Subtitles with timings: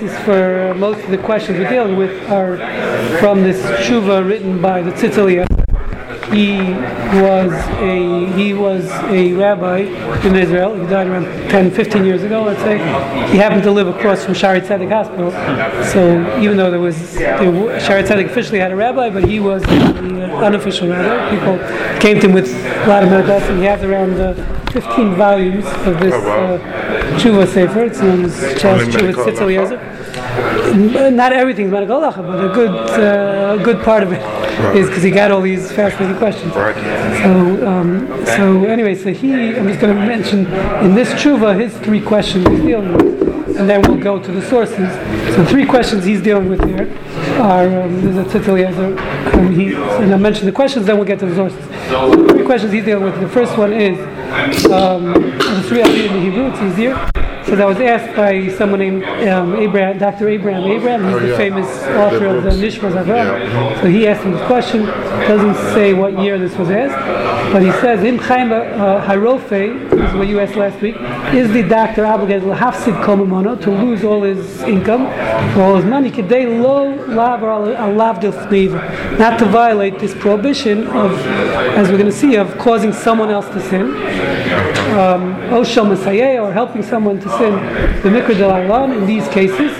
[0.00, 2.56] basis for most of the questions we're dealing with are
[3.18, 5.18] from this tshuva written by the Tzitz
[6.32, 6.58] he
[7.22, 9.78] was a he was a rabbi
[10.26, 10.74] in Israel.
[10.74, 12.76] He died around 10, 15 years ago, let's say.
[13.32, 15.30] He happened to live across from Shaare Zedek Hospital.
[15.84, 20.36] So even though there was Shaare Zedek officially had a rabbi, but he was the
[20.36, 21.30] unofficial rabbi.
[21.30, 21.56] People
[21.98, 24.34] came to him with a lot of medical He has around uh,
[24.72, 26.58] 15 volumes of this uh,
[27.18, 27.84] Tshuva Sefer.
[27.84, 29.98] It's known as Chas Tshuva Tzitz Eliezer
[31.10, 34.76] not everything's medical halacha, but a good uh, a good part of it right.
[34.76, 36.54] is because he got all these fascinating questions.
[36.54, 36.74] Right.
[37.22, 40.46] So um, so anyway, so he I'm just going to mention
[40.84, 44.42] in this tshuva his three questions he's dealing with, and then we'll go to the
[44.42, 44.88] sources.
[45.34, 46.88] So three questions he's dealing with here
[47.40, 51.18] are um, there's a tzitz um, he and I'll mention the questions, then we'll get
[51.20, 51.66] to the sources.
[51.66, 53.18] The three questions he's dealing with.
[53.20, 53.98] The first one is
[54.66, 56.50] um, the three I in the Hebrew.
[56.50, 57.10] It's easier.
[57.48, 60.28] So I was asked by someone named um, Abraham, Dr.
[60.28, 61.02] Abraham Abraham.
[61.06, 63.06] He's oh, the famous author of the Nishmas Avram.
[63.06, 63.80] Yeah.
[63.80, 64.84] So he asked him this question.
[64.84, 66.94] Doesn't say what year this was asked,
[67.50, 70.96] but he says, "Im Chaim uh, Harofe," this is what you asked last week.
[71.32, 75.06] Is the doctor obligated lahafsid komamono to lose all his income
[75.58, 76.10] all his money?
[76.10, 77.64] they lo lav or
[79.18, 81.18] not to violate this prohibition of,
[81.76, 83.86] as we're going to see, of causing someone else to sin,
[84.98, 87.37] um, or helping someone to sin
[88.02, 88.50] the mikra del
[88.92, 89.72] in these cases.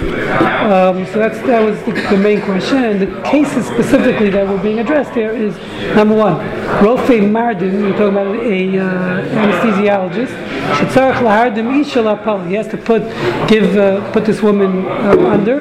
[0.69, 4.59] Um, so that's that was the, the, main question, and the cases specifically that were
[4.59, 5.57] being addressed here is
[5.97, 6.37] number one,
[6.85, 7.73] Rofe Mardim.
[7.81, 10.49] We're talking about a uh, anesthesiologist.
[12.49, 13.01] He has to put
[13.49, 15.61] give uh, put this woman uh, under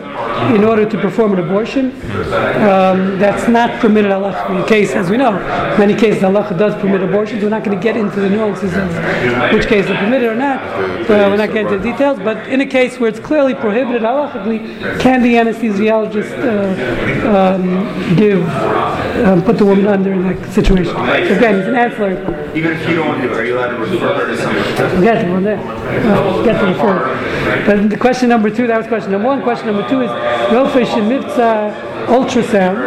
[0.54, 1.92] in order to perform an abortion.
[2.68, 6.76] Um, that's not permitted Allah in case, as we know, In many cases Allah does
[6.82, 7.44] permit abortions.
[7.44, 10.62] We're not going to get into the nuances of which case are permitted or not.
[10.62, 14.02] Uh, we're not getting into the details, but in a case where it's clearly prohibited
[14.02, 18.48] halachically, can the anesthesiologist uh, um, give
[19.26, 20.96] um, put the woman under in that situation?
[20.96, 22.18] Again, it's an ancillary.
[22.58, 24.94] Even if you don't do it, are you allowed to refer her to somebody?
[24.94, 25.60] We'll get one there.
[25.60, 27.64] Uh, get to refer.
[27.66, 29.42] But the question number two, that was question number one.
[29.44, 30.10] Question number two is
[30.52, 31.10] no fish in
[32.08, 32.78] ultrasound.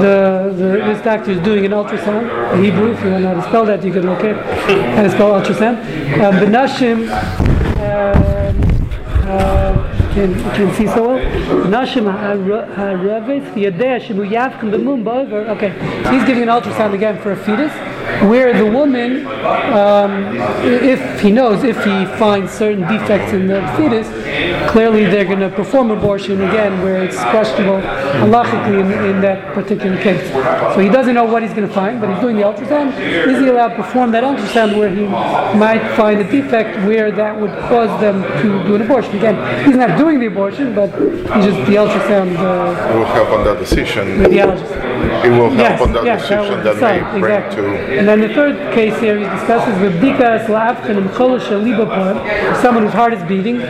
[0.00, 2.54] The, the, this doctor is doing an ultrasound.
[2.54, 4.36] In Hebrew, if you want to know how to spell that, you can look at
[4.96, 5.76] how to spell ultrasound.
[6.22, 7.08] Um, Benashim.
[7.78, 8.22] Uh,
[9.28, 11.18] uh, can, can see so well.
[11.66, 15.48] Nashim haravis yadeh shemu yavkim b'mum ba'over.
[15.50, 15.70] Okay,
[16.10, 17.72] he's giving an ultrasound again for a fetus,
[18.28, 19.26] where the woman,
[19.72, 24.08] um, if he knows, if he finds certain defects in the fetus,
[24.70, 30.00] clearly they're going to perform abortion again, where it's questionable halachically in, in that particular
[30.02, 30.26] case.
[30.74, 32.98] So he doesn't know what he's going to find, but he's doing the ultrasound.
[32.98, 35.06] Is he allowed to perform that ultrasound where he
[35.58, 39.16] might find a defect where that would cause them to do an abortion?
[39.16, 42.36] Again, he's not doing the abortion, but he just the ultrasound.
[42.36, 44.18] Uh, it will help on that decision.
[44.18, 44.91] Radiologist.
[45.24, 47.62] It will help yes, on that yes, decision that, that may bring exactly.
[47.62, 47.98] to.
[47.98, 53.12] And then the third case here he discusses the bika la'afkan and someone whose heart
[53.12, 53.62] is beating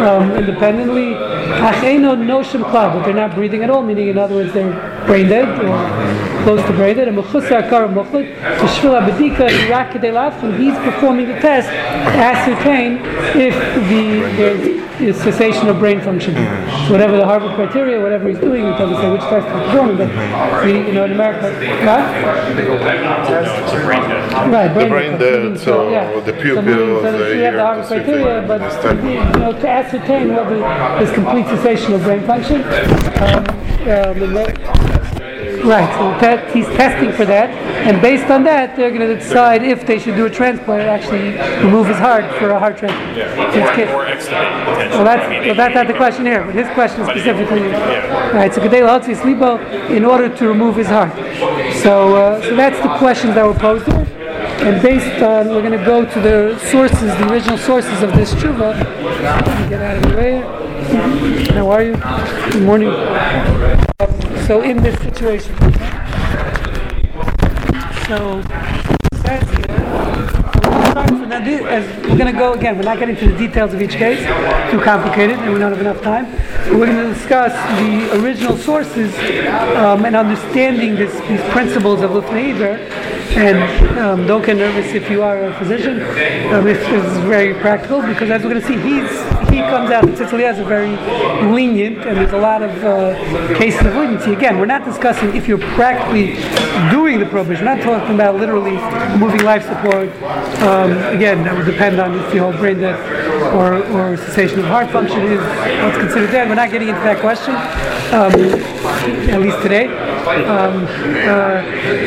[0.00, 1.14] um, independently.
[1.60, 3.82] Acheno noshim klab, but they're not breathing at all.
[3.82, 4.72] Meaning, in other words, they're
[5.06, 7.08] brain dead or close to brain dead.
[7.08, 9.48] And mechusar kar muchlit to shvila bedika
[10.42, 12.98] and he's performing the test to ascertain
[13.36, 13.54] if
[13.88, 16.34] the is cessation of brain function.
[16.34, 19.96] So whatever the Harvard criteria, whatever he's doing, he doesn't say which test he's performing.
[19.96, 21.50] But we, you know, in America,
[21.84, 22.22] right?
[24.50, 26.20] Right, brain, the brain dead, so yeah.
[26.20, 28.60] the pupil so, so the have the Harvard criteria, but
[29.04, 32.62] you know, to ascertain whether there's complete cessation of brain function.
[33.22, 33.46] Um,
[33.88, 34.89] um,
[35.62, 37.50] Right, so he's testing for that,
[37.86, 41.36] and based on that, they're going to decide if they should do a transplant, actually
[41.64, 43.16] remove his heart for a heart transplant.
[43.16, 43.92] Yeah.
[43.92, 47.60] Or, or extubate, well, that's, well, that's not the question here, but his question specifically.
[47.60, 48.30] Yeah.
[48.30, 49.58] Right, so Gedei Hotzi Slibo
[49.90, 51.12] in order to remove his heart.
[51.82, 54.06] So, uh, so that's the questions that were posed here.
[54.60, 58.34] And based on, we're going to go to the sources, the original sources of this
[58.34, 58.78] tshuva.
[59.68, 60.40] Get out of the way.
[61.54, 61.96] How are you?
[62.52, 63.86] Good morning.
[64.50, 65.54] So in this situation,
[68.08, 68.42] so
[71.70, 72.76] as we're going to go again.
[72.76, 74.18] We're not getting to the details of each case;
[74.72, 76.26] too complicated, and we don't have enough time.
[76.76, 79.14] We're going to discuss the original sources
[79.76, 82.58] um, and understanding this, these principles of Lufnei
[83.32, 86.00] And um, don't get nervous if you are a physician.
[86.52, 86.80] Um, it's,
[87.20, 89.08] very practical because as we're going to see, he's
[89.50, 90.04] he comes out.
[90.04, 90.96] in Sicily as a very
[91.52, 94.32] lenient, and there's a lot of uh, cases of leniency.
[94.32, 96.34] Again, we're not discussing if you're practically
[96.90, 97.64] doing the prohibition.
[97.64, 98.76] We're not talking about literally
[99.18, 100.08] moving life support.
[100.62, 102.98] Um, again, that would depend on if you hold brain death
[103.54, 105.40] or, or cessation of heart function is
[105.82, 106.48] what's considered dead.
[106.48, 107.54] We're not getting into that question,
[108.14, 110.09] um, at least today.
[110.20, 111.62] Um, uh,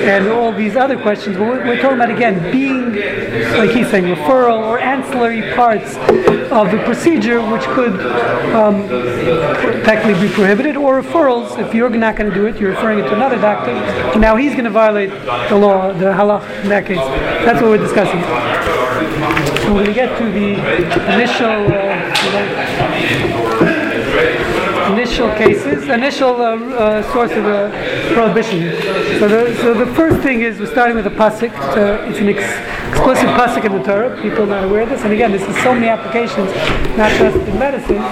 [0.05, 2.93] and all these other questions, but we're, we're, talking about again being,
[3.57, 5.95] like he's saying, referral or ancillary parts
[6.51, 7.99] of the procedure which could
[8.53, 8.87] um,
[9.83, 13.03] technically be prohibited, or referrals if you're not going to do it, you're referring it
[13.03, 15.09] to another doctor, and now he's going to violate
[15.49, 16.97] the law, the halach in that case.
[16.97, 18.21] That's what we're discussing.
[19.63, 20.53] So we're going to get to the
[21.15, 21.71] initial.
[23.67, 23.72] Uh,
[25.03, 27.71] initial cases, initial uh, uh, source of the
[28.13, 28.71] prohibition.
[29.19, 31.51] So the, so the first thing is we're starting with a pasuk.
[31.51, 34.21] Uh, it's an ex- explicit pasuk in the Torah.
[34.21, 35.01] People are not aware of this.
[35.01, 36.49] And again, this is so many applications,
[36.97, 38.03] not just in medicine,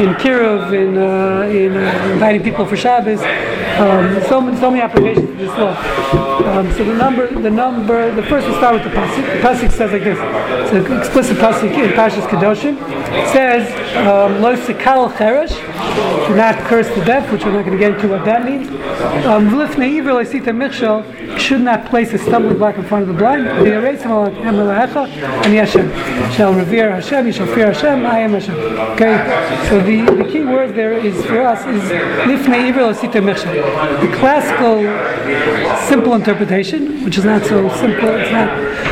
[0.00, 3.20] in kiruv, in uh, in uh, inviting people for Shabbos.
[3.80, 6.27] Um, so many so many applications of this law.
[6.44, 9.26] Um, so the number, the number, the first we start with the pasuk.
[9.26, 10.18] The pasuk says like this.
[10.18, 12.76] It's an explicit pasuk in Parshas Kedoshim.
[13.12, 15.56] It says, um, "Lo sekal cheresh."
[16.28, 18.68] Do not curse to death, which we're not going to get into what that means.
[19.26, 19.48] Um,
[21.38, 23.46] should not place a stumbling block in front of the blind.
[23.46, 23.74] The
[25.44, 25.90] and Hashem
[26.32, 27.26] shall revere Hashem.
[27.26, 28.04] You shall fear Hashem.
[28.04, 28.54] I am Hashem.
[28.54, 29.16] Okay.
[29.68, 31.82] So the, the key word there is for us is
[32.28, 34.82] lifnei ivir l'sita The classical
[35.88, 38.08] simple interpretation, which is not so simple.
[38.08, 38.48] It's not.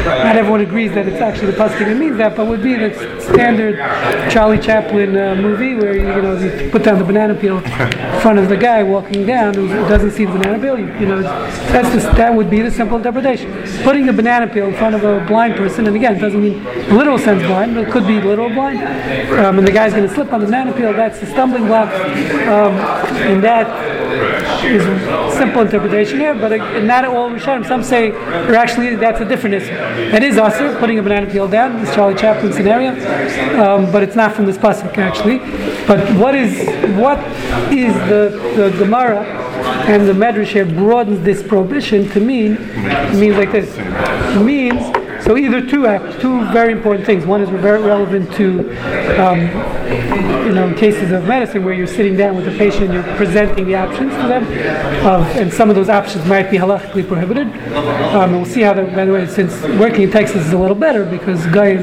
[0.06, 2.94] Not everyone agrees that it's actually the pasuk that means that, but would be the
[3.21, 3.77] standard
[4.31, 8.38] Charlie Chaplin uh, movie where you know you put down the banana peel in front
[8.38, 10.79] of the guy walking down who doesn't see the banana peel.
[10.79, 13.50] You, you know, that's just, that would be the simple interpretation.
[13.83, 16.62] Putting the banana peel in front of a blind person, and again, it doesn't mean
[16.97, 18.79] literal sense blind, but it could be literal blind.
[19.38, 20.93] Um, and the guy's going to slip on the banana peel.
[20.93, 21.93] That's the stumbling block,
[22.47, 22.75] um,
[23.27, 23.67] and that
[24.65, 24.83] is
[25.37, 26.35] simple interpretation here.
[26.35, 27.67] But uh, not all Rishonim.
[27.67, 29.73] Some say, or actually, that's a different issue.
[29.73, 31.81] It is also putting a banana peel down.
[31.81, 32.93] This Charlie Chaplin scenario,
[33.61, 35.38] um, but it's not from this pasuk actually.
[35.87, 37.19] But what is what
[37.73, 39.25] is the, the Gemara
[39.88, 42.55] and the Medrash here broadens this prohibition to mean
[43.19, 43.76] means like this.
[43.76, 44.96] It means
[45.26, 47.26] so either two acts, two very important things.
[47.26, 48.61] One is very relevant to,
[49.20, 49.40] um,
[50.46, 53.67] you know, cases of medicine where you're sitting down with a patient and you're presenting
[53.67, 54.44] the options to them,
[55.37, 57.49] and some of those options might be halachically prohibited.
[58.14, 58.94] Um, we'll see how that.
[58.94, 61.75] By the way, since working in Texas is a little better because guy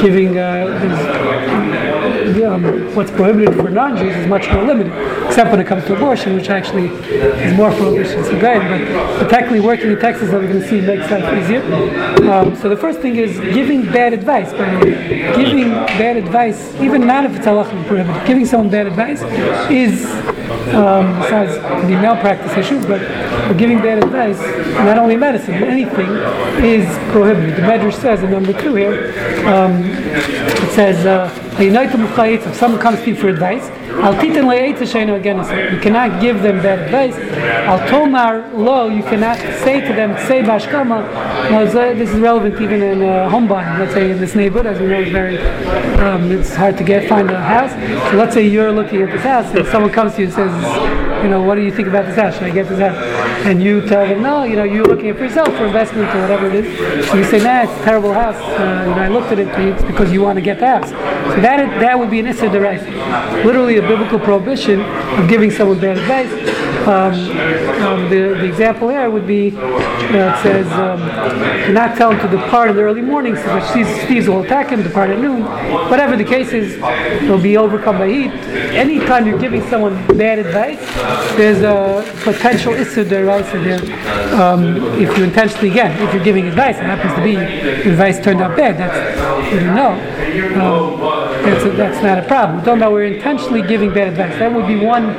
[0.00, 1.55] giving uh,
[2.44, 4.92] um, what's prohibited for non-Jews is much more limited,
[5.26, 8.62] except when it comes to abortion, which actually is more prohibitions for guys.
[9.20, 11.62] But, technically, working in Texas, that we're going to see, makes life easier.
[12.30, 14.52] Um, so the first thing is giving bad advice.
[14.52, 14.80] By
[15.36, 19.22] giving bad advice, even not if it's halachically prohibited, giving someone bad advice
[19.70, 20.04] is
[20.74, 21.54] um, besides
[21.86, 23.00] the malpractice issues, but
[23.56, 24.38] giving bad advice,
[24.74, 26.08] not only medicine, but anything,
[26.64, 27.56] is prohibited.
[27.56, 29.12] The Medrash says in number two here,
[29.46, 33.70] um, it says, uh, if someone comes to you for advice,
[35.16, 35.38] again.
[35.72, 37.16] You cannot give them bad advice.
[37.66, 41.02] Al tomar lo, you cannot say to them, say bashkama.
[41.50, 43.78] Now this is relevant even in a home buying.
[43.78, 45.38] Let's say in this neighborhood, as we know, it's very,
[45.98, 47.72] um, it's hard to get find a house.
[48.10, 50.95] So let's say you're looking at this house, and someone comes to you and says,
[51.22, 52.34] you know, what do you think about this house?
[52.34, 52.96] Should I get this house?
[53.46, 56.46] And you tell them, no, you know, you're looking for yourself for investment or whatever
[56.48, 56.66] it is.
[57.14, 58.36] You say, nah, it's a terrible house.
[58.36, 60.90] Uh, and I looked at it, it's because you want to get the house.
[60.90, 65.98] So that that would be an issa Literally a biblical prohibition of giving someone bad
[65.98, 66.65] advice.
[66.86, 67.14] Um,
[67.82, 72.36] um, the, the example here would be uh, it says, um, not tell him to
[72.36, 75.42] depart in the early morning, so that thieves will attack him, depart at noon.
[75.90, 76.76] Whatever the case is,
[77.22, 78.30] he'll be overcome by heat.
[78.76, 80.78] Anytime you're giving someone bad advice,
[81.36, 83.28] there's a potential issue there.
[84.40, 87.34] Um, if you intentionally, again, if you're giving advice, it happens to be
[87.90, 89.92] advice turned out bad, that's, you know,
[90.60, 92.64] um, that's, a, that's not a problem.
[92.64, 94.38] Don't know we're intentionally giving bad advice.
[94.38, 95.10] That would be one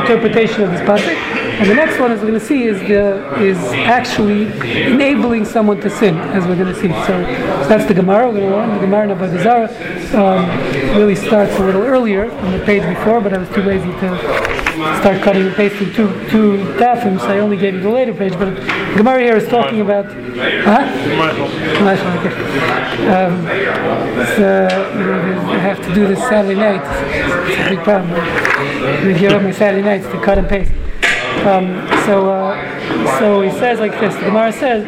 [0.00, 1.16] interpretation of this pasuk.
[1.58, 4.44] And the next one, as we're going to see, is the is actually
[4.86, 6.88] enabling someone to sin, as we're going to see.
[6.88, 8.30] So, so that's the Gemara.
[8.30, 9.68] We're going to learn the Gemara of Zarah.
[10.14, 10.48] Um,
[10.96, 14.58] really starts a little earlier on the page before, but I was too lazy to
[15.00, 18.34] start cutting and pasting two two dafim, so I only gave you the later page.
[18.34, 18.54] But
[18.96, 20.06] Gemara here is talking about.
[20.06, 20.86] Huh?
[23.08, 23.46] Um,
[24.36, 24.68] so,
[25.50, 26.82] I have to do this Saturday night.
[27.50, 28.12] It's a big problem.
[28.12, 30.72] I here on my Saturday nights to cut and paste.
[31.46, 32.30] Um, so.
[32.30, 32.78] Uh,
[33.18, 34.14] So he says like this.
[34.14, 34.84] The Gemara says,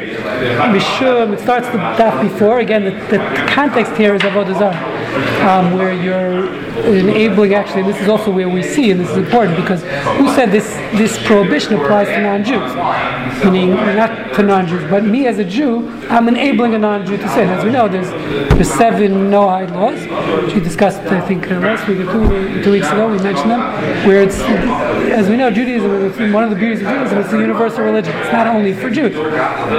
[0.74, 1.32] Mishum.
[1.32, 2.60] It starts the daf before.
[2.60, 6.46] Again, the, the context here is avodah zarah, um, where you're
[6.84, 7.82] enabling actually.
[7.82, 9.82] This is also where we see, and this is important because
[10.18, 10.66] who said this?
[10.98, 16.28] This prohibition applies to non-Jews, meaning not to non-Jews, but me as a Jew, I'm
[16.28, 17.48] enabling a non-Jew to sin.
[17.48, 18.10] As we know, there's
[18.58, 20.00] the seven Noahide laws,
[20.44, 23.08] which we discussed, I think, uh, last week or two, two weeks ago.
[23.10, 23.60] We mentioned them,
[24.06, 26.32] where it's, as we know, Judaism.
[26.32, 28.14] One of the beauties of Judaism is a universal religion.
[28.18, 29.16] It's not only for Jews.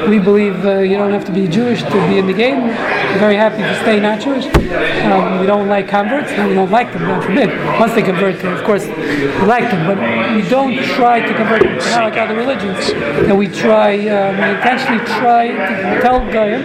[0.09, 2.67] We believe uh, you don't have to be Jewish to be in the game.
[2.67, 4.45] We're very happy to stay not Jewish.
[4.45, 6.31] Um, we don't like converts.
[6.31, 7.79] We don't like them.
[7.79, 9.97] Once they convert, of course, we like them, but
[10.35, 11.77] we don't try to convert them.
[11.77, 12.89] Not like other religions.
[13.27, 16.61] And we try, um, we intentionally try to tell Goyim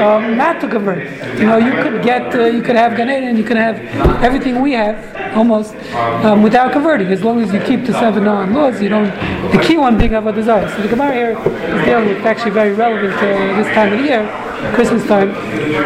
[0.00, 1.04] um, not to convert.
[1.38, 3.76] You know, you could get, uh, you could have Gan Eden, you could have
[4.22, 4.96] everything we have
[5.36, 5.74] almost
[6.24, 8.80] um, without converting, as long as you keep the seven non laws.
[8.80, 9.10] You don't.
[9.52, 10.68] The key one being about desire.
[10.68, 14.04] So the Gemara here is dealing with actually very relevant uh, this time of the
[14.04, 14.51] year.
[14.74, 15.30] Christmas time,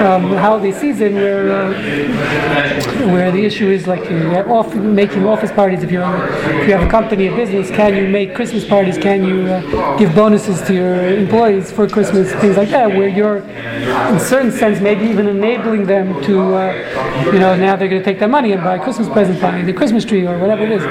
[0.01, 5.83] um, holiday season, where uh, where the issue is like you're off, making office parties.
[5.83, 8.99] If you if you have a company, a business, can you make Christmas parties?
[8.99, 12.33] Can you uh, give bonuses to your employees for Christmas?
[12.35, 17.39] Things like that, where you're in certain sense maybe even enabling them to, uh, you
[17.39, 19.73] know, now they're going to take their money and buy a Christmas present, buy the
[19.73, 20.83] Christmas tree or whatever it is.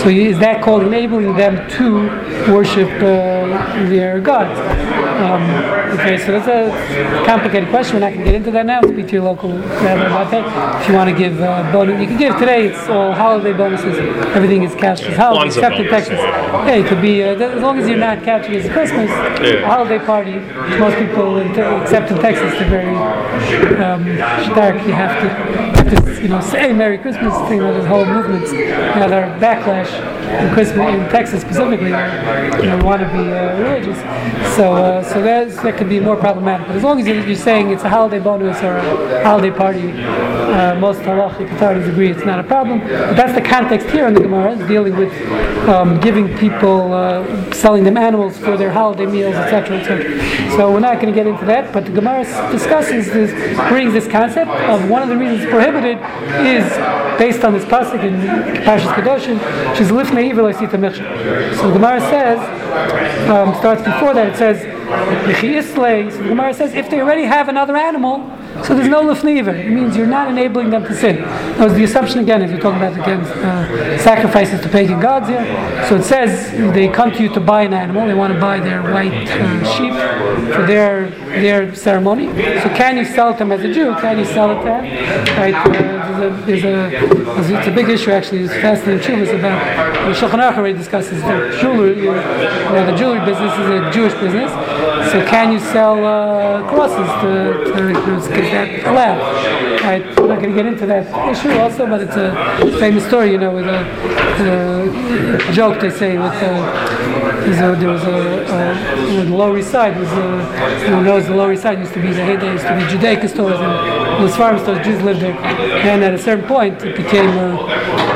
[0.00, 2.08] So is that called enabling them to
[2.52, 4.58] worship uh, their gods?
[5.14, 5.42] Um,
[5.98, 7.96] okay, so that's a complicated question.
[7.96, 8.80] We're not going to get into that now.
[8.82, 10.82] Speak to your local rabbi about that.
[10.82, 12.68] If you want to give uh, bonus, you can give today.
[12.68, 13.98] It's all holiday bonuses.
[14.36, 16.18] Everything is cashed as holiday, except in Texas.
[16.18, 19.66] Yeah, it could be uh, as long as you're not catching it as Christmas, a
[19.66, 20.36] holiday party.
[20.78, 22.94] Most people, in te- except in Texas, they're very
[23.82, 24.04] um,
[24.52, 24.76] stark.
[24.86, 27.34] You have to, have to, you know, say Merry Christmas.
[27.48, 28.68] Thing that this whole movement, you
[29.00, 29.90] know, their backlash
[30.40, 33.98] in Christmas in Texas specifically, you know, want to be uh, religious.
[34.56, 36.68] So, uh, so that's, that could be more problematic.
[36.68, 40.74] But as long as you're, saying it's a holiday bonus or a holiday party, uh,
[40.78, 42.80] most halachic authorities agree it's not a problem.
[42.80, 45.12] But that's the context here in the Gemara, dealing with
[45.68, 50.50] um, giving people, uh, selling them animals for their holiday meals, etc., etc.
[50.56, 51.72] So we're not going to get into that.
[51.72, 53.32] But the Gemara discusses this,
[53.68, 55.98] brings this concept of one of the reasons prohibited
[56.46, 56.64] is
[57.18, 58.14] based on this pasuk in
[58.62, 59.38] Parshas Kedoshim,
[59.70, 61.56] which is lifnei michshav.
[61.56, 62.38] So the Gemara says,
[63.28, 64.28] um, starts before that.
[64.28, 64.73] It says,
[65.26, 68.22] "Yechi islay." So the Gemara says, if they already have another animal,
[68.62, 69.54] so there's no lifnei iver.
[69.54, 71.22] It means you're not enabling them to sin.
[71.58, 75.44] Now, the assumption again is we're talking about against uh, sacrifices to pagan gods here.
[75.88, 78.06] So it says they come to you to buy an animal.
[78.06, 79.92] They want to buy their white uh, sheep
[80.54, 82.26] for their their ceremony.
[82.62, 83.94] So can you sell it to them as a Jew?
[83.96, 84.82] Can you sell it to them?
[85.36, 85.54] Right?
[85.54, 88.42] Uh, there's a, there's a it's a big issue actually.
[88.42, 89.58] It's fascinating Chuvas about
[90.06, 91.96] the Shulchan Aruch already discusses the jewelry.
[91.96, 94.50] You know, the jewelry business is a Jewish business.
[95.10, 97.92] So can you sell uh, crosses to, to,
[98.34, 99.82] to is that allowed?
[99.82, 100.04] Right?
[100.18, 103.32] I'm not going to get into that issue also, but it's a famous story.
[103.32, 103.80] You know, with a,
[105.48, 106.32] a joke they say with.
[106.32, 106.94] Uh,
[107.44, 110.44] a, there was a, a the Lower East Side was a,
[110.86, 113.28] who knows the Lower East Side used to be the heyday used to be Judaica
[113.28, 117.30] stores and those farm stores Jews lived there and at a certain point it became
[117.38, 118.13] uh,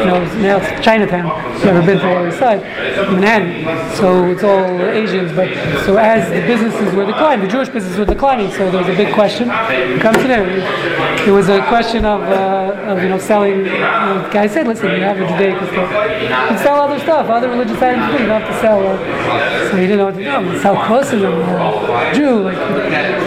[0.00, 1.26] you know now it's Chinatown
[1.64, 2.62] never been to the East Side
[3.12, 3.96] Manhattan.
[3.96, 5.48] So it's all Asians but
[5.84, 8.96] so as the businesses were declining the Jewish businesses were declining so there was a
[8.96, 10.46] big question it comes to there
[11.28, 14.90] it was a question of, uh, of you know selling you know, guy said listen
[14.90, 15.88] you have a Judaica store
[16.22, 19.70] you can sell other stuff other religious items too you don't have to sell uh,
[19.70, 20.58] so he didn't know what to do.
[20.60, 22.56] Sell crosses and uh, Jew like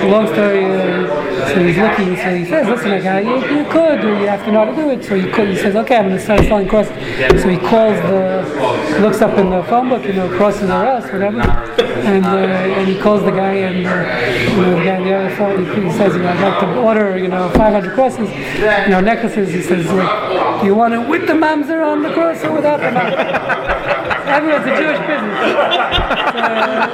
[0.03, 4.19] long story uh, so he's looking so he says listen like, you, you could or
[4.19, 5.03] you have to know how to do it.
[5.03, 7.97] So you could he says okay I'm going to start selling crosses so he calls
[8.03, 11.41] the looks up in the phone book you know crosses are us whatever.
[11.41, 15.35] And uh, and he calls the guy and uh, you know the guy the other
[15.35, 18.91] phone he, he says you know I'd like to order you know 500 crosses you
[18.93, 22.53] know necklaces he says do you want it with the mamzer on the cross or
[22.53, 23.90] without the mamzer
[24.31, 25.37] Everyone's a Jewish business.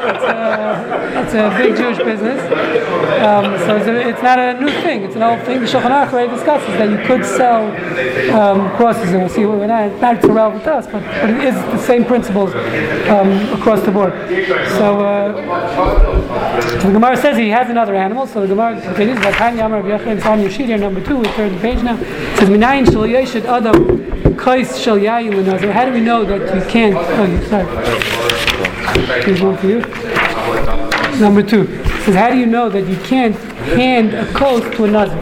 [0.08, 2.40] It's a, it's, a, it's a big Jewish business.
[3.22, 5.04] Um, so it's, a, it's not a new thing.
[5.04, 5.60] It's an old thing.
[5.60, 7.66] The Shulchan Aruch already discusses that you could sell
[8.34, 11.30] um, crosses, and we'll see what we're not, not so relevant to us, but, but
[11.30, 14.14] it is the same principles um, across the board.
[14.78, 18.28] So, uh, so the Gemara says he has another animal.
[18.28, 19.18] So the Gemara continues.
[19.20, 20.18] Vatan Yamar B'Yachim.
[20.18, 21.18] It's on your sheet here, number two.
[21.18, 21.98] We turn the page now.
[22.00, 24.17] It says Minayin Shal Yeshid Adam.
[24.38, 25.72] Kais Shal Yayin L'Nazir.
[25.72, 26.96] How do we know that you can't?
[26.96, 27.66] Oh, sorry.
[29.24, 29.80] Here's one for you.
[31.20, 31.68] Number two.
[32.04, 33.36] Says, how do you know that you can't
[33.76, 35.18] hand a coat to another.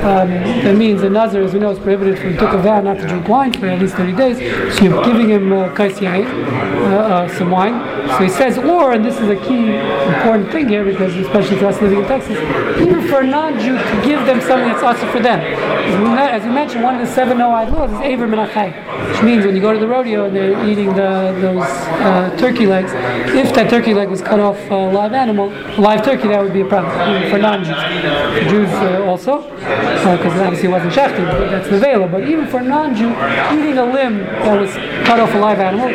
[0.00, 0.30] Um,
[0.64, 3.06] that means a nazir, as we know, is prohibited from took a vow not to
[3.06, 4.38] drink wine for at least 30 days.
[4.76, 8.08] So you're giving him uh, uh, uh, some wine.
[8.08, 11.66] So he says, or, and this is a key important thing here, because especially for
[11.66, 12.36] us living in Texas,
[12.80, 15.40] even for a non-Jew to give them something that's also for them.
[15.40, 19.12] As we, as we mentioned, one of the seven Noahide laws is Ever Min HaChai,
[19.12, 22.66] which means when you go to the rodeo and they're eating the, those uh, turkey
[22.66, 22.90] legs,
[23.34, 26.52] if that turkey leg was cut off a uh, live animal, live turkey, that would
[26.52, 27.76] be a problem for non-Jews.
[27.80, 32.10] For Jews uh, also, because uh, obviously it wasn't shafted, but that's nevela.
[32.10, 33.10] But even for a non-Jew,
[33.56, 34.72] eating a limb that was
[35.06, 35.88] cut off a live animal,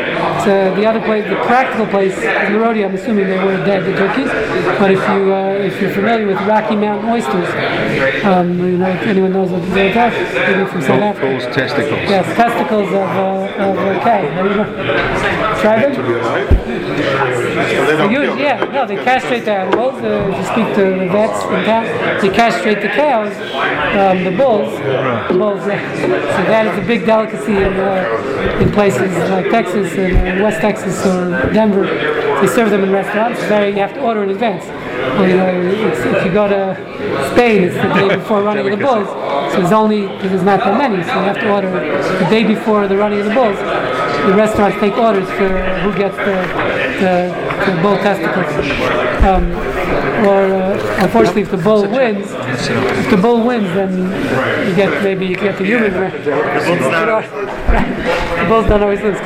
[0.44, 3.86] so the other place, the practical place in the rodeo, I'm assuming they were dead,
[3.86, 4.30] the turkeys.
[4.80, 7.50] But if you uh, if you're familiar with Rocky Mountain oysters,
[8.26, 11.28] um, you know, if anyone knows what they're maybe from South Africa.
[11.28, 12.10] Bulls testicles.
[12.10, 14.22] Yes, testicles of, uh, of a cow.
[14.22, 14.66] There you go.
[15.62, 15.94] Try them?
[18.12, 19.96] Usually, yeah, no, they castrate the animals.
[19.96, 23.34] Uh, if you speak to the vets in town, they castrate the cows,
[23.96, 24.72] um, the bulls.
[25.32, 25.96] The bulls, yeah.
[25.96, 30.62] So that is a big delicacy in, uh, in places like Texas and uh, West
[30.62, 31.84] Texas or Denver.
[32.42, 33.40] They serve them in restaurants.
[33.42, 34.66] There you have to order in advance.
[34.66, 36.76] Well, you know, if you go to
[37.34, 39.08] Spain, it's the day before running of the bulls.
[39.54, 42.88] So there's only there's not that many, so you have to order the day before
[42.88, 43.58] the running of the bulls
[44.26, 45.50] the restaurants take orders for
[45.82, 46.34] who gets the,
[47.00, 48.50] the, the bull testicles.
[49.24, 49.75] Um,
[50.26, 53.92] or uh, unfortunately, if the bull wins, if the bull wins, then
[54.68, 55.92] you get maybe you get the human.
[55.94, 56.10] The
[58.48, 59.16] bulls don't always lose.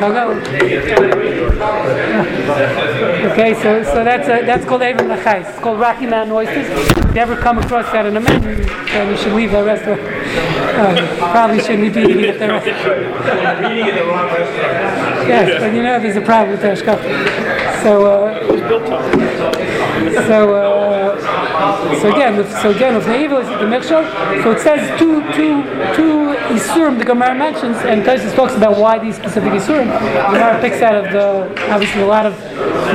[3.31, 5.49] Okay, so so that's a, that's called Avon Lachais.
[5.49, 6.67] It's called Rocky Mountain oysters.
[6.69, 10.01] If you ever come across that in a menu, then you should leave the restaurant.
[10.01, 12.75] Uh, probably shouldn't be eating at the restaurant.
[15.27, 17.83] yes, but you know there's a problem with Hashkafa.
[17.83, 19.28] So, uh,
[20.07, 20.78] so, uh,
[22.01, 24.03] so again, so again, if the evil is the Mikshel,
[24.43, 25.63] so it says two, two,
[25.95, 29.87] two Isurim the Gemara mentions, and Tosfos talks about why these specific Isurim.
[29.87, 32.35] The Gemara picks out of the, obviously a lot of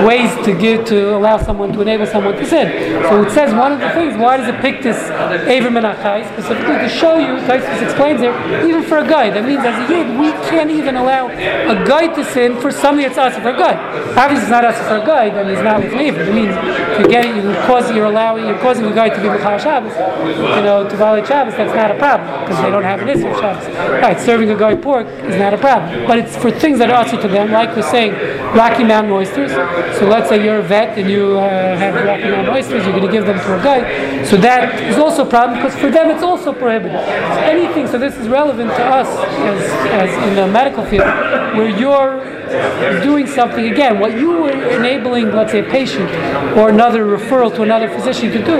[0.04, 3.02] ways to give, to allow someone, to enable someone to sin.
[3.04, 4.98] So it says one of the things, why does it pick this
[5.46, 8.34] Ever Min HaChai, specifically to show you, Tosfos explains here,
[8.66, 12.06] even for a guy, that means as a Yid, we can't even allow a guy
[12.14, 13.74] to sin for something that's us for a guy.
[14.16, 16.22] Obviously it's not us for a guy, then he's not with Aver.
[16.22, 16.54] It means
[16.98, 19.94] you're getting, you're causing, you're allowing, causing a guy to be Mechal Shabbos,
[20.26, 23.26] you know, to violate Shabbos, that's not a problem, because they don't have an issue
[23.26, 23.66] of Shabbos.
[24.02, 26.06] Right, serving a guy pork is not a problem.
[26.06, 28.12] But it's for things that are also to them, like we're saying,
[28.54, 29.52] Rocky Mountain oysters.
[29.98, 33.06] So let's say you're a vet and you uh, have Rocky Mountain oysters, you're going
[33.06, 34.24] to give them to a guy.
[34.24, 36.98] So that is also a problem because for them it's also prohibited.
[36.98, 41.06] So anything, so this is relevant to us as, as in the medical field,
[41.56, 42.34] where you're
[43.02, 46.08] doing something again, what you were enabling, let's say, a patient
[46.56, 48.56] or another referral to another physician to do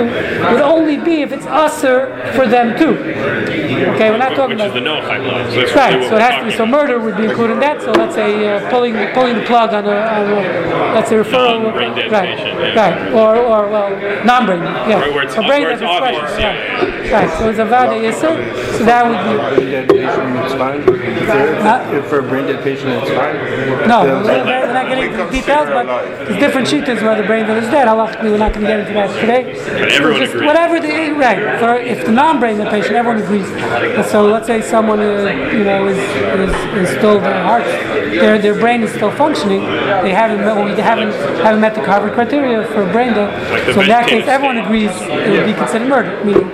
[0.53, 2.97] would only be if it's usher for them too.
[3.95, 5.49] Okay, we're not talking Which about is the no high law.
[5.49, 6.09] So that's right.
[6.09, 6.55] So it has to be.
[6.55, 7.81] So murder would be included in that.
[7.81, 11.63] So let's say uh, pulling pulling the plug on a, on a let's say referral.
[11.63, 12.37] Non-brain dead right.
[12.37, 12.75] patient, yeah.
[12.75, 13.13] Right.
[13.13, 13.89] Or or well
[14.25, 14.61] non-brain.
[14.61, 14.99] Yeah.
[14.99, 16.39] Right, where it's- so brain where has it's obvious, Right.
[16.39, 17.39] yeah, Right.
[17.39, 18.35] So it's a vada yisur.
[18.77, 19.33] So that would be.
[19.55, 20.79] Brain dead patient, it's fine.
[20.81, 23.35] If, they're- if for a brain dead patient, it's fine.
[23.87, 25.85] No, we're, we're not getting into the details, but
[26.25, 27.87] there's different shitas where the brain dead is dead.
[27.87, 29.53] Halachically, we're not going to get into that today.
[29.79, 30.47] But everyone Just agrees.
[30.47, 31.59] Whatever the right.
[31.59, 33.47] For if the non-brain dead patient, everyone agrees.
[34.11, 38.55] So let's say someone uh, you know is, is, is still their heart, their their
[38.55, 39.61] brain is still functioning.
[40.05, 41.11] They haven't met, well, they haven't
[41.43, 43.29] haven't met the Harvard criteria for brain dead.
[43.51, 46.23] Like so in that case, vegetative everyone agrees it would be considered murder.
[46.25, 46.49] Meaning,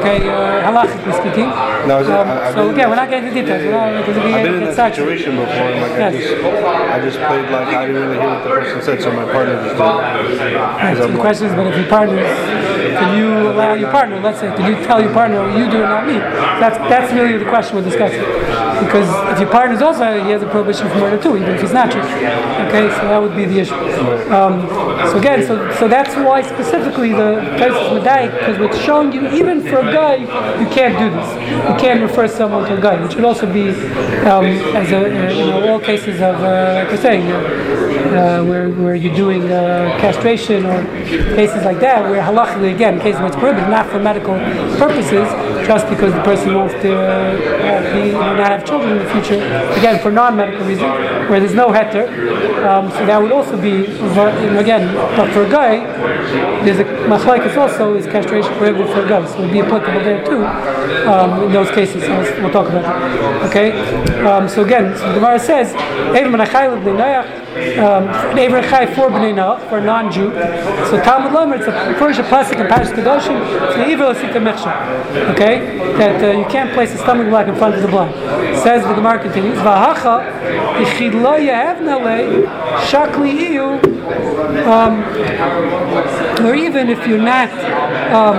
[0.00, 1.48] okay, uh, halachically speaking.
[1.88, 3.62] No, is Um, I- I've so been- again, we're not getting into details.
[3.64, 6.12] We're not, because we I've been in that situation before, and like I Yes.
[6.28, 9.24] just, I just played like I didn't really hear what the person said, so my
[9.32, 9.80] partner just did.
[9.80, 10.98] Right, it.
[11.02, 12.18] so the question is, but if your partner,
[12.98, 15.88] can you allow your partner, let's say, can you tell your partner, you do it,
[15.88, 16.18] not me?
[16.60, 18.20] That's that's really the question we're discussing.
[18.84, 21.60] Because if your partner is also, he has a prohibition for murder too, even if
[21.60, 22.06] he's not Jewish.
[22.68, 23.74] Okay, so that would be the issue.
[24.32, 24.68] Um,
[25.10, 29.60] so again, so so that's why specifically the Taisus Medayik, because it's showing you, even
[29.62, 30.16] for a guy,
[30.60, 31.28] you can't do this.
[31.70, 33.70] You can't refer someone to a guy, which would also be,
[34.26, 34.44] um,
[34.76, 37.38] as a, uh, you know, all cases of, uh, like we're saying, uh,
[38.08, 40.84] uh, where, where you're doing uh, castration or
[41.36, 44.34] cases like that, where halachically, again, in cases where it's prohibited, not for medical
[44.78, 45.26] purposes,
[45.66, 49.36] just because the person wants to uh, be, not have children in the future,
[49.78, 50.92] again, for non-medical reasons,
[51.28, 52.08] where there's no heter.
[52.66, 53.84] Um, so that would also be,
[54.58, 55.78] again, but for a guy,
[56.64, 60.00] there's a machlokes also is castration prohibited for a guy, so it would be applicable
[60.00, 60.44] there too,
[61.08, 62.02] um, in those cases.
[62.40, 63.48] We'll talk about that.
[63.48, 63.72] Okay?
[64.22, 65.72] Um, so again, so the Gemara says,
[67.58, 70.30] "Eivim anachayil b'nei Noach, um, Chai for Noach, for a non-Jew.
[70.90, 74.40] So Talmud Lomer, it's a first a pasuk in Parashat Kedoshim, it's an evil Sita
[74.40, 74.72] Mechsha.
[75.32, 75.78] Okay?
[75.98, 78.14] That uh, you can't place a stumbling block in front of the blind.
[78.58, 80.22] Says the Gemara continues, Vahacha,
[80.82, 82.46] Ichid lo yehevna le,
[82.86, 83.78] shakli iyu,
[84.66, 85.02] um,
[86.46, 87.50] or even if you're not
[88.08, 88.36] um.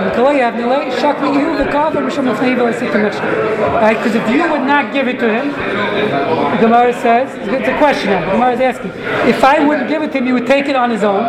[3.80, 3.96] Right?
[3.96, 8.10] Because if you would not give it to him, the Gemara says, it's a question
[8.10, 8.90] now, the Gemara is asking,
[9.28, 11.24] if I wouldn't give it to him, he would take it on his own.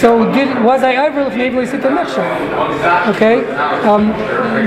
[0.00, 1.88] So did was I over if maybe sit the
[3.10, 3.44] Okay,
[3.82, 4.10] um,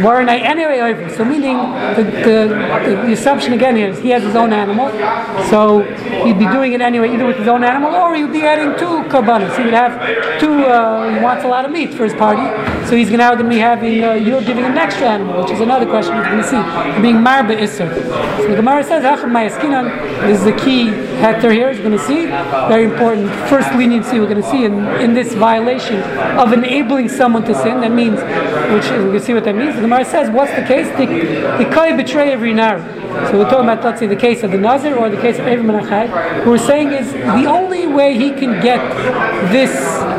[0.03, 1.09] weren't I anyway over?
[1.15, 1.57] So meaning
[1.95, 4.89] the, the, the, assumption again is he has his own animal,
[5.49, 5.83] so
[6.25, 9.07] he'd be doing it anyway either with his own animal or he'd be adding two
[9.09, 9.55] karbanos.
[9.55, 10.65] He would have two.
[10.65, 12.45] Uh, he wants a lot of meat for his party,
[12.87, 15.51] so he's now going to be having uh, you're giving him an extra animal, which
[15.51, 17.01] is another question we're going to see.
[17.01, 17.87] Being marba iser.
[18.41, 20.87] So the Gemara says, This is the key
[21.21, 21.69] hector here.
[21.69, 25.20] Is going to see very important first leniency we're going to see in, in this
[25.29, 26.01] violation
[26.39, 27.81] of enabling someone to sin.
[27.81, 28.19] That means,
[28.73, 29.75] which you see what that means.
[29.75, 30.87] The Gemara says, what's the case?
[30.97, 31.05] The,
[31.63, 32.81] the kai betray every nari.
[33.29, 35.45] So we're talking about, let's say, the case of the Nazir or the case of
[35.45, 36.09] Evim Menachai.
[36.39, 38.79] What we're saying is the only way he can get
[39.51, 39.71] this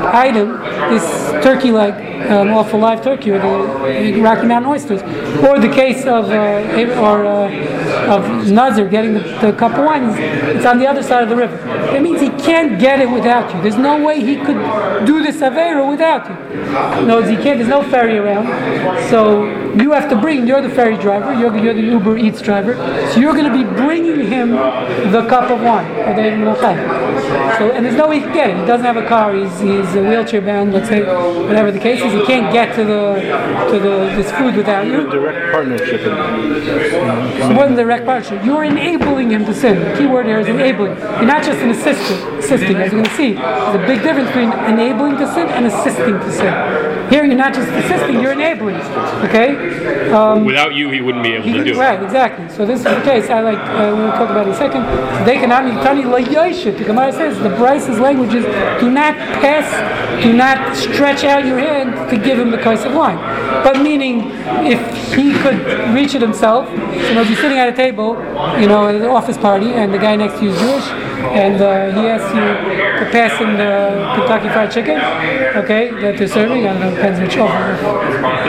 [0.02, 0.58] item,
[0.90, 5.02] this turkey leg, um, off a live turkey or the Rocky Mountain oysters,
[5.42, 10.10] or the case of uh, or uh, of Nazir getting the, the, cup of wine,
[10.54, 11.56] it's on the other side of the river.
[11.56, 13.60] That means he can't get it without you.
[13.62, 17.06] There's no way he could do this avera without you.
[17.06, 17.58] No, he can't.
[17.58, 18.46] There's no ferry around,
[19.08, 20.46] so you have to bring.
[20.46, 21.32] You're the ferry driver.
[21.34, 22.74] You're, you're the Uber Eats driver.
[23.12, 25.86] So you're going to be bringing him the cup of wine.
[27.58, 28.56] So and there's no way he can get it.
[28.58, 29.34] He doesn't have a car.
[29.34, 30.72] He's he's wheelchair bound.
[30.72, 33.14] Let's say whatever the case is, he can't get to the
[33.72, 35.10] to the this food without you.
[35.10, 36.00] Direct partnership.
[36.00, 38.44] It wasn't direct partnership.
[38.44, 39.80] You're enabling him to sin.
[39.80, 40.96] The key word here is enabling.
[40.98, 42.38] You're not just an assistant.
[42.38, 45.66] Assisting, as you're going to see, there's a big difference between enabling to sin and
[45.66, 47.10] assisting to sin.
[47.10, 48.76] Here, you're not just assisting; you're enabling.
[49.28, 50.10] Okay.
[50.10, 51.76] Um, Without you, he wouldn't be able to do it.
[51.76, 52.02] Right.
[52.02, 52.48] Exactly.
[52.48, 53.28] So this is the case.
[53.30, 53.58] I like.
[53.58, 54.82] Uh, we'll talk about it in a second.
[55.26, 58.44] They can tani The Gemara says the Bryce's language is
[58.80, 59.66] do not pass,
[60.22, 63.16] do not stretch out your hand to give him the case of wine.
[63.64, 64.30] But meaning,
[64.66, 64.80] if
[65.14, 65.58] he could
[65.94, 68.14] reach it himself, so if you're sitting at a table,
[68.60, 70.88] you know, at an office party, and the guy next to you is Jewish,
[71.32, 74.96] and uh, he asks you to pass him the Kentucky Fried Chicken,
[75.62, 76.66] okay, that they're serving.
[76.66, 77.86] I don't know, depends which offer.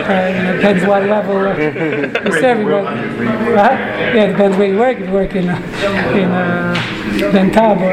[0.03, 2.67] Uh, depends what level uh, you're serving.
[2.67, 2.85] But,
[3.53, 3.79] right?
[4.15, 4.99] Yeah, depends where you work.
[4.99, 5.55] If you work in, uh,
[6.15, 6.73] in uh,
[7.19, 7.91] Ben Tab or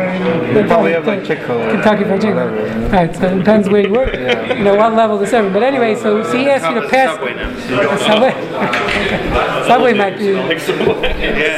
[0.58, 1.70] in probably have like Chick-fil-A.
[1.70, 2.90] Kentucky Fried Chicken.
[2.90, 4.14] Right, so it depends where you work.
[4.14, 4.54] Yeah.
[4.54, 5.52] You know what level they're serving.
[5.52, 7.14] But anyway, so, so he asked you to pass.
[7.14, 7.96] Subway now.
[7.98, 9.68] Subway.
[9.68, 10.34] Subway might be.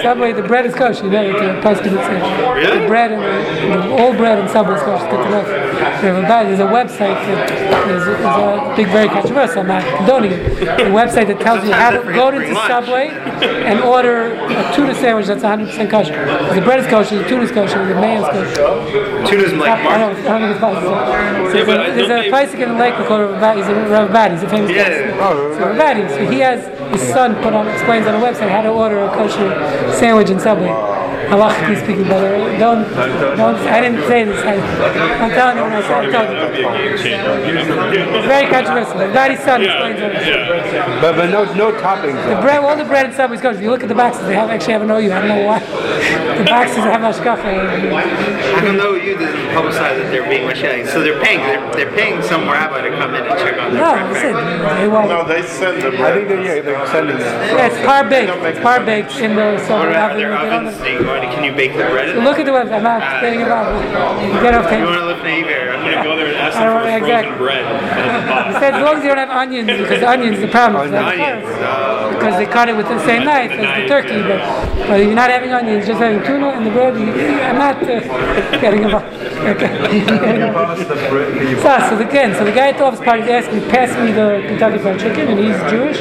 [0.03, 0.33] Subway.
[0.33, 1.05] The bread is kosher.
[1.05, 2.53] You know, the person would say.
[2.55, 2.81] Really?
[2.81, 5.09] The bread and the, the old bread and Subway is kosher.
[5.11, 5.73] Good to know.
[6.03, 9.61] There's a website that is, is a big, very controversial.
[9.61, 10.63] I'm not condoning it.
[10.63, 15.27] A website that tells you how to go to Subway and order a tuna sandwich
[15.27, 16.13] that's 100% kosher.
[16.55, 19.27] The bread is kosher, the tuna is kosher, the mayo is kosher.
[19.29, 20.95] Tuna's like I don't, I don't think it's possible.
[21.51, 24.49] So yeah, there's, a, there's a place in Lake called He's a Rav He's a
[24.49, 25.19] famous yeah.
[25.21, 28.63] Oh, so Rav So he has his son put on explains on a website how
[28.63, 29.49] to order a kosher
[29.95, 30.92] sandwich in Subway
[31.33, 32.37] halachically speaking, brother.
[32.59, 32.85] Don't,
[33.37, 33.57] don't.
[33.73, 34.39] I didn't say this.
[34.45, 36.13] I, am telling you when I said it.
[37.03, 38.99] It's very controversial.
[38.99, 40.13] The daddy's son explains it.
[41.01, 42.21] But, but no, no toppings.
[42.29, 43.57] The bread, all the bread and stuff is kosher.
[43.57, 45.13] If you look at the boxes, they have actually have no you.
[45.13, 45.61] I don't know why.
[46.39, 47.43] The boxes have hashkafa.
[47.45, 50.87] I don't know you didn't publicize that they're being Mashayim.
[50.89, 51.41] So they're paying.
[51.41, 54.35] They're, they're paying some rabbi to come in and check on their no, bread.
[54.35, 55.09] Listen, they won't.
[55.09, 57.53] No, they send the I think they're, yeah, they're sending that.
[57.53, 58.33] Yeah, it's par baked.
[58.45, 60.77] It's par baked in the so What about their ovens?
[61.23, 62.09] They can you bake the bread?
[62.09, 62.83] in Look at the website.
[62.83, 63.79] I'm not getting involved.
[64.43, 65.71] Get off You want to lift neighbor?
[65.71, 67.39] I'm gonna go there and ask them for want- frozen exactly.
[67.39, 67.63] bread.
[68.53, 70.85] He said as long as you don't have onions, because onions the problem.
[70.85, 71.47] is that- Onions.
[71.63, 74.23] Uh, because they cut it with the same knife as the turkey.
[74.23, 74.39] But,
[74.87, 77.83] but if you're not having onions, just having tuna and the bread, you, I'm not
[77.83, 79.07] uh, getting involved.
[79.43, 79.75] Okay.
[81.63, 84.45] so, so again, so the guy at the office party is asking, pass me the
[84.47, 85.99] Kentucky Fried Chicken, and he's Jewish.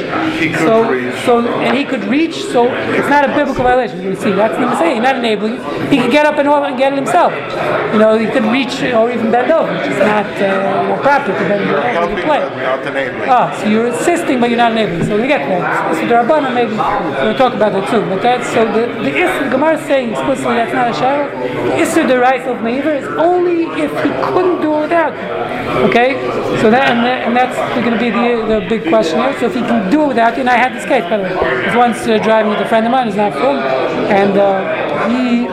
[0.58, 2.44] so, so, and he could reach.
[2.44, 4.00] So it's not a biblical violation.
[4.02, 4.78] You see, that's what I'm
[5.16, 5.56] enabling.
[5.90, 7.32] He could get up and over and get it himself.
[7.92, 11.32] You know, he could reach or even bend over, which is not uh, know, proper
[11.32, 12.40] to bend over when you play.
[13.28, 15.04] Ah, so you're assisting, but you're not enabling.
[15.04, 15.94] So we get that.
[15.94, 18.02] So the Rabbana maybe we'll talk about that too.
[18.08, 21.26] But that's so the the Isser, the Gemara is saying explicitly that's not a shadow.
[21.38, 25.12] The Isser the right of Meiver is only if he couldn't do it without.
[25.88, 26.14] Okay,
[26.60, 29.38] so that and, that, and that's going to be the the big question here.
[29.40, 31.24] So if he can do it without you, and I had this case by the
[31.24, 33.58] way, once uh, driving with a friend of mine who's not from,
[34.08, 34.38] and.
[34.38, 35.48] Uh, he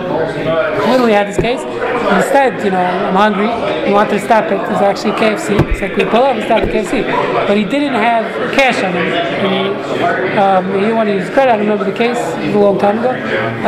[0.90, 1.62] literally had this case.
[1.62, 3.48] Instead, you know, I'm hungry.
[3.88, 4.60] He wanted to stop it.
[4.72, 5.60] It's actually KFC.
[5.70, 7.04] It's like we pull up and stop at KFC.
[7.48, 9.08] But he didn't have cash on him.
[9.46, 11.52] He, um, he want to use credit.
[11.52, 13.12] I remember the case a long time ago.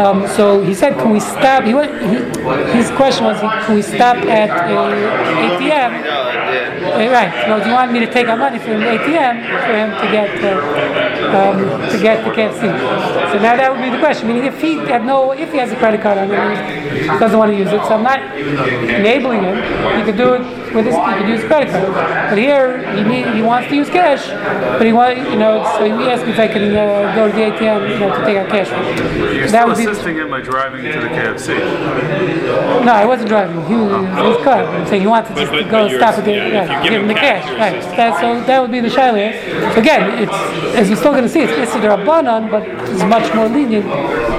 [0.02, 1.92] Um, so he said, "Can we stop?" He went.
[2.02, 2.18] He,
[2.78, 6.41] his question was, "Can we stop at a ATM?"
[6.92, 7.64] Uh, right.
[7.64, 10.30] Do you want me to take out money from the ATM for him to get
[10.44, 12.62] uh, um, to get the KFC?
[13.32, 14.28] So now that would be the question.
[14.28, 17.38] Meaning, if he had no, if he has a credit card on him, he doesn't
[17.38, 17.82] want to use it.
[17.86, 19.56] So I'm not enabling him.
[19.98, 20.96] He could do it with his.
[20.96, 21.94] He could use credit card.
[22.30, 24.28] But here, he need, he wants to use cash,
[24.78, 27.34] but he want, you know, so he asked me if I can uh, go to
[27.34, 28.70] the ATM, you know, to take out cash.
[28.70, 32.86] You're that still would assisting him by driving to the KFC.
[32.86, 33.56] No, I wasn't driving.
[33.66, 34.64] He was in his car.
[34.64, 36.84] I'm saying he wanted just but- to go but stop at the, yeah, if yeah,
[36.84, 37.60] give give him him the cash, cash.
[37.60, 37.84] Right.
[37.84, 37.98] assisting.
[37.98, 39.74] That, so that would be the shaila.
[39.74, 40.34] So again, it's
[40.76, 43.86] as you're still going to see, it's Issa Rabbanon, but it's much more lenient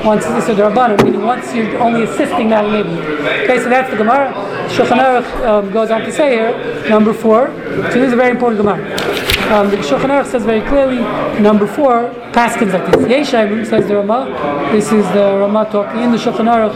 [0.05, 2.99] once it's Issa Rabbanon, meaning once you're only assisting, not enabling.
[3.45, 4.33] Okay, so that's the Gemara.
[4.73, 7.49] Shulchan Aruch um, goes on to say here, number four.
[7.49, 8.81] So this is a very important Gemara.
[9.53, 10.97] Um, the Shulchan Aruch says very clearly,
[11.43, 13.31] number four, Paskins like this.
[13.31, 14.71] Yeshayim says the Ramah.
[14.73, 16.75] This is the Ramah talking in the Shulchan Aruch,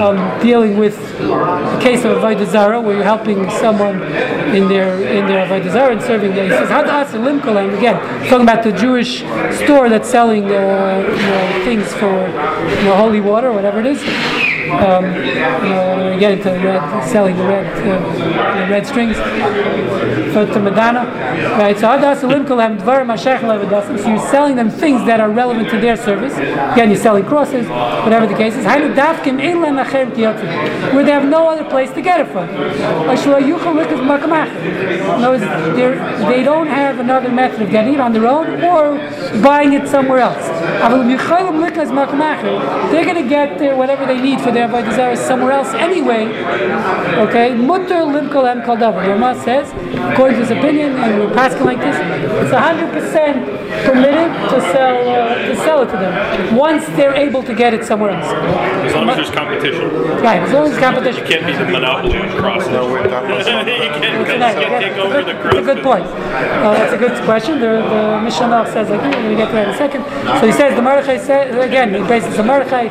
[0.00, 4.02] um, dealing with the case of Avodah Zarah, where you're helping someone
[4.52, 6.32] in their in their Avodah Zarah and serving.
[6.32, 7.96] He says, "How to lim kolam." Again,
[8.28, 9.20] talking about the Jewish
[9.62, 12.26] store that's selling uh, you know, things for
[12.78, 14.02] you know, holy water, whatever it is.
[14.70, 19.16] Um, you know, again, into red, selling the red, uh, the red strings
[20.46, 21.04] to Madonna.
[21.58, 21.88] Right, so.
[23.98, 26.34] So you're selling them things that are relevant to their service.
[26.36, 28.64] Again, you're selling crosses, whatever the case is.
[30.94, 32.48] Where they have no other place to get it from.
[35.28, 35.42] Words,
[35.76, 35.98] they're-
[36.42, 38.98] don't have another method of getting it on their own or
[39.42, 40.48] buying it somewhere else.
[42.90, 46.26] They're going to get their, whatever they need for their Avodah somewhere else anyway.
[47.24, 49.06] Okay, Mutter Lim Kolam Kaldavar.
[49.08, 49.72] Rama says,
[50.28, 55.34] according to his opinion, and we're passing like this, it's 100% permitted to sell uh,
[55.34, 58.26] to sell it to them once they're able to get it somewhere else.
[58.26, 59.88] As long as there's competition.
[60.20, 61.22] Right, as long as there's competition.
[61.22, 62.68] You Can't be the monopoly on crosses.
[62.68, 65.54] No, wait, that was you can't, It's a, you can't take over the cross.
[65.54, 66.04] that's a good point.
[66.04, 67.60] Uh, that's a good question.
[67.60, 70.04] The, the Mishnah says like, we're going to get to that in a second.
[70.40, 72.84] So he says, the Mordechai says, again, he braces the Mordechai,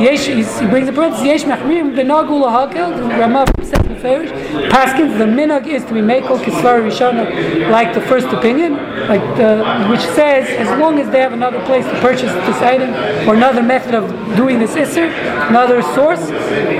[0.00, 4.30] yesh, he brings the parenthesis, Yesh Machmir, Benagul Lahakil, the Ramah says the Farish,
[4.70, 8.72] Paskins, the Minag is to be Mekel, Kisvar Rishona, like the first opinion,
[9.08, 12.90] like the, which says, as long as they have another place to purchase this item,
[13.28, 15.08] or another method of doing this Isser,
[15.48, 16.30] another source,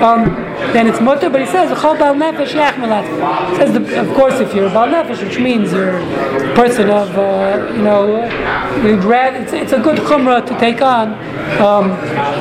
[0.01, 4.40] um, then it's mutter, but he says, "Chol bal nefesh yachmelat." Says, the, of course,
[4.40, 9.53] if you're a bal nefesh, which means you're a person of, uh, you know, it's,
[9.53, 11.14] it's a good chumrah to take on
[11.61, 11.90] um,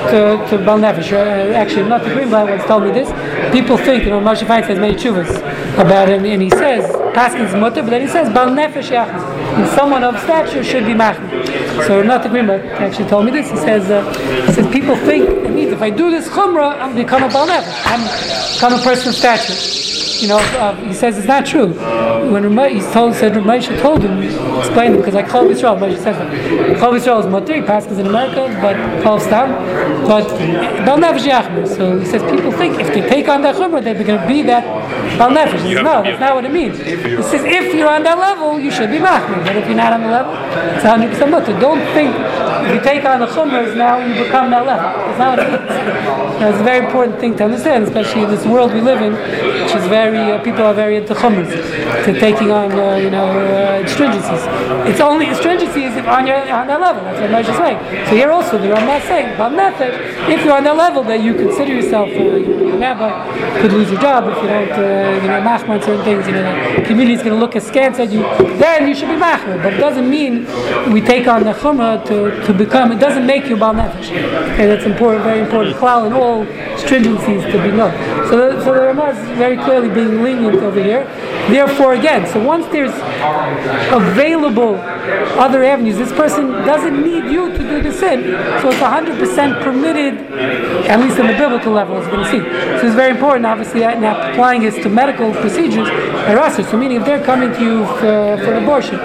[0.10, 1.12] to, to bal nefesh.
[1.12, 3.10] Uh, actually, not the Greenblatt once told me this.
[3.52, 5.38] People think, you know, Moshe Feinstein has many chuvas
[5.78, 9.76] about it, and, he says, Paskin's mutter, but then he says, bal nefesh yachmelat.
[9.76, 11.43] Someone of stature should be machmir.
[11.88, 13.50] So not the Greenblatt actually told me this.
[13.50, 14.04] He says, uh,
[14.46, 17.48] he says, people think, it means if I do this chumrah, I'm become a bal
[17.48, 17.82] nefesh.
[17.86, 19.84] I'm become a person of stature.
[20.24, 21.74] You know, uh, he says it's not true.
[22.32, 25.80] When Ramah, he's told, said Reb Moshe told him, explained him, because like Chol Yisrael,
[25.82, 26.32] Reb Moshe says that.
[26.78, 29.52] Chol Yisrael is Motir, he passes in America, but Chol Stam,
[30.08, 30.26] but
[30.86, 31.68] Bal Nefesh Yachmer.
[31.68, 34.44] So he says people think if they take on that Chumrah, they're going to be
[34.44, 34.64] that
[35.18, 35.66] Bal Nefesh.
[35.66, 36.78] He no, that's not what it means.
[36.78, 39.92] He says if you're on that level, you should be Machmer, but if you're not
[39.92, 40.34] on the level,
[40.72, 41.60] it's 100% Motir.
[41.64, 42.14] Don't think
[42.66, 44.90] if you take on the Chumras, now you become that level.
[44.92, 46.40] That's not what it means.
[46.40, 49.14] Now, it's a very important thing to understand, especially in this world we live in,
[49.14, 51.52] which is very, uh, people are very into chumras,
[52.06, 54.44] to taking on, uh, you know, uh, stringencies.
[54.88, 58.08] It's only stringencies if on, your, on that level, that's what Moshe is saying.
[58.08, 59.94] So here also, the Ramah is saying, but method,
[60.30, 64.02] if you're on that level, that you consider yourself uh, you rabbi, could lose your
[64.02, 67.24] job if you don't, uh, you know, machman certain things, you know, the community is
[67.24, 68.22] going to look askance at you,
[68.58, 69.62] then you should be machman.
[69.64, 70.46] But it doesn't mean
[70.92, 74.10] we take on the chumrah to, to become, it doesn't make you bal nefesh.
[74.54, 75.76] Okay, that's important, very important.
[75.76, 76.46] Klal in all
[76.78, 77.92] stringencies to be known.
[78.30, 81.06] So the, so the Ramah is very clearly being lenient over here.
[81.50, 82.94] Therefore, again, so once there's
[83.92, 84.76] available
[85.38, 88.24] other avenues, this person doesn't need you to do the sin.
[88.62, 90.32] So it's 100% permitted,
[90.88, 92.80] at least in the biblical level, as we're going to see.
[92.80, 95.90] So it's very important, obviously, uh, now applying this to medical procedures.
[96.30, 98.96] Erasmus, so meaning if they're coming to you for, for abortion,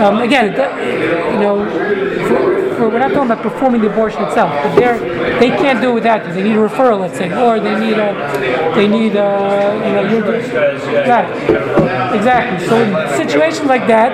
[0.00, 0.52] um, again,
[1.32, 1.64] you know,
[2.28, 4.98] for, for, we're not talking about performing the abortion itself, but they're
[5.38, 6.32] they can't do it without you.
[6.32, 9.28] They need a referral, let's say, or they need a, they need a,
[9.84, 10.22] you know, you're,
[11.08, 12.66] right, exactly.
[12.66, 14.12] So in situations like that,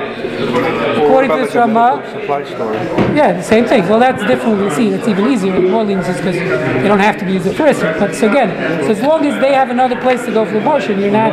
[0.99, 2.75] according to this Supply store.
[3.15, 3.89] yeah, the same thing.
[3.89, 4.61] Well, that's different.
[4.63, 7.65] We see it's even easier in more lenient because they don't have to be for
[7.65, 7.99] Issur.
[7.99, 11.01] But so again, so as long as they have another place to go for abortion,
[11.01, 11.33] you're not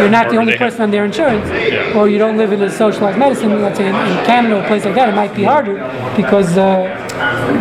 [0.00, 1.48] you're not the only person on their insurance,
[1.94, 3.60] or you don't live in a socialized medicine.
[3.60, 5.74] Let's say in, in Canada or a place like that, it might be harder
[6.16, 6.73] because uh,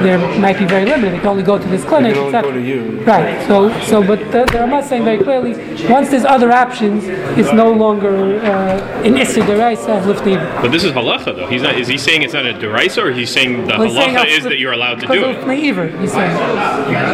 [0.03, 1.13] there might be very limited.
[1.13, 2.13] They can only go to this clinic.
[2.15, 3.01] can only go to you.
[3.03, 3.45] Right.
[3.47, 5.53] So so but the, the Ramah is saying very clearly,
[5.89, 7.03] once there's other options,
[7.37, 10.35] it's no longer uh, an Issur deraisa of lifting.
[10.35, 11.47] But this is halacha, though.
[11.47, 11.75] He's not.
[11.79, 14.37] Is he saying it's not a derisa, or he's saying the Well, he's saying halacha
[14.37, 15.41] is that you're allowed to do of it?
[15.43, 16.35] lifnei iver, he's saying.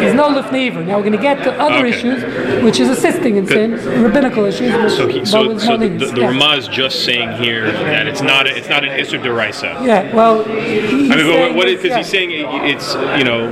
[0.02, 0.84] There's no lifnei iver.
[0.84, 1.90] Now we're going to get to other Okay.
[1.90, 3.72] issues, which is assisting in sin,
[4.04, 4.74] rabbinical issues.
[4.74, 6.12] which- So, he, but so, with so more the, lenience.
[6.12, 6.28] the yeah.
[6.28, 8.48] Ramah is just saying here that it's not.
[8.48, 9.86] A, it's not an isser derisa.
[9.86, 11.56] Yeah, well, he- he's I mean, but saying what?
[11.56, 11.98] what this, Because yeah.
[11.98, 13.50] he's saying it- it's you know.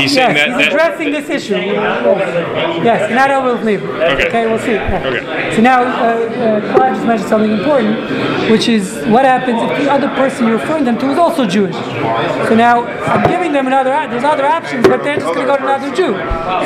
[0.00, 0.48] he's Yes, saying that.
[0.48, 1.54] he's that addressing this issue.
[1.56, 3.82] Yes, not over with.
[3.82, 4.28] Okay.
[4.28, 4.72] Okay, we'll see.
[4.72, 5.02] Yeah.
[5.06, 5.54] Okay.
[5.56, 10.08] So now, uh, uh, just mentioned something important, which is what happens if the other
[10.10, 11.74] person you're referring them to is also Jewish.
[11.74, 15.56] So now, I'm giving them another, there's other options, but they're just going to go
[15.56, 16.14] to another Jew.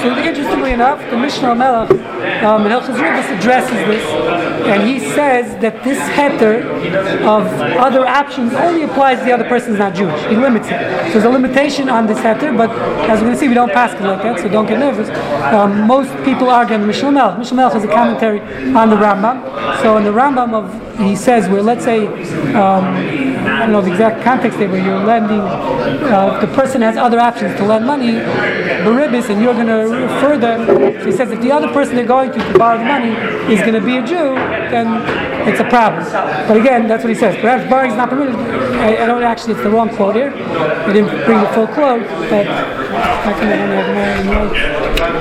[0.02, 4.04] So interestingly enough, the Mishneh LaMelech um, in Hilchos Ribis addresses this,
[4.66, 6.64] and he says that this heter
[7.22, 7.46] of
[7.78, 10.20] other options only applies to the other person who's not Jewish.
[10.40, 10.80] Limits it.
[11.12, 12.70] So there's a limitation on this heter, but
[13.10, 15.10] as we're going to see, we don't pass it like that, so don't get nervous.
[15.54, 17.36] Um, most people argue on the Mishneh LaMelech.
[17.38, 18.40] Mishneh LaMelech has a commentary
[18.74, 19.82] on the Rambam.
[19.82, 22.06] So in the Rambam of he says where let's say
[22.54, 22.84] um,
[23.46, 27.18] I don't know the exact context there, where you're lending, uh, the person has other
[27.18, 28.12] options to lend money,
[28.84, 30.66] beribis, and you're going to refer them.
[31.00, 33.10] So he says if the other person they're going to to borrow the money
[33.52, 34.34] is going to be a Jew,
[34.70, 34.86] then
[35.48, 36.04] it's a problem.
[36.46, 37.36] But again, that's what he says.
[37.40, 38.34] Perhaps borrowing is not permitted.
[38.34, 40.30] I, I don't actually, it's the wrong quote here.
[40.30, 45.19] He didn't bring the full quote, but I can I have more notes.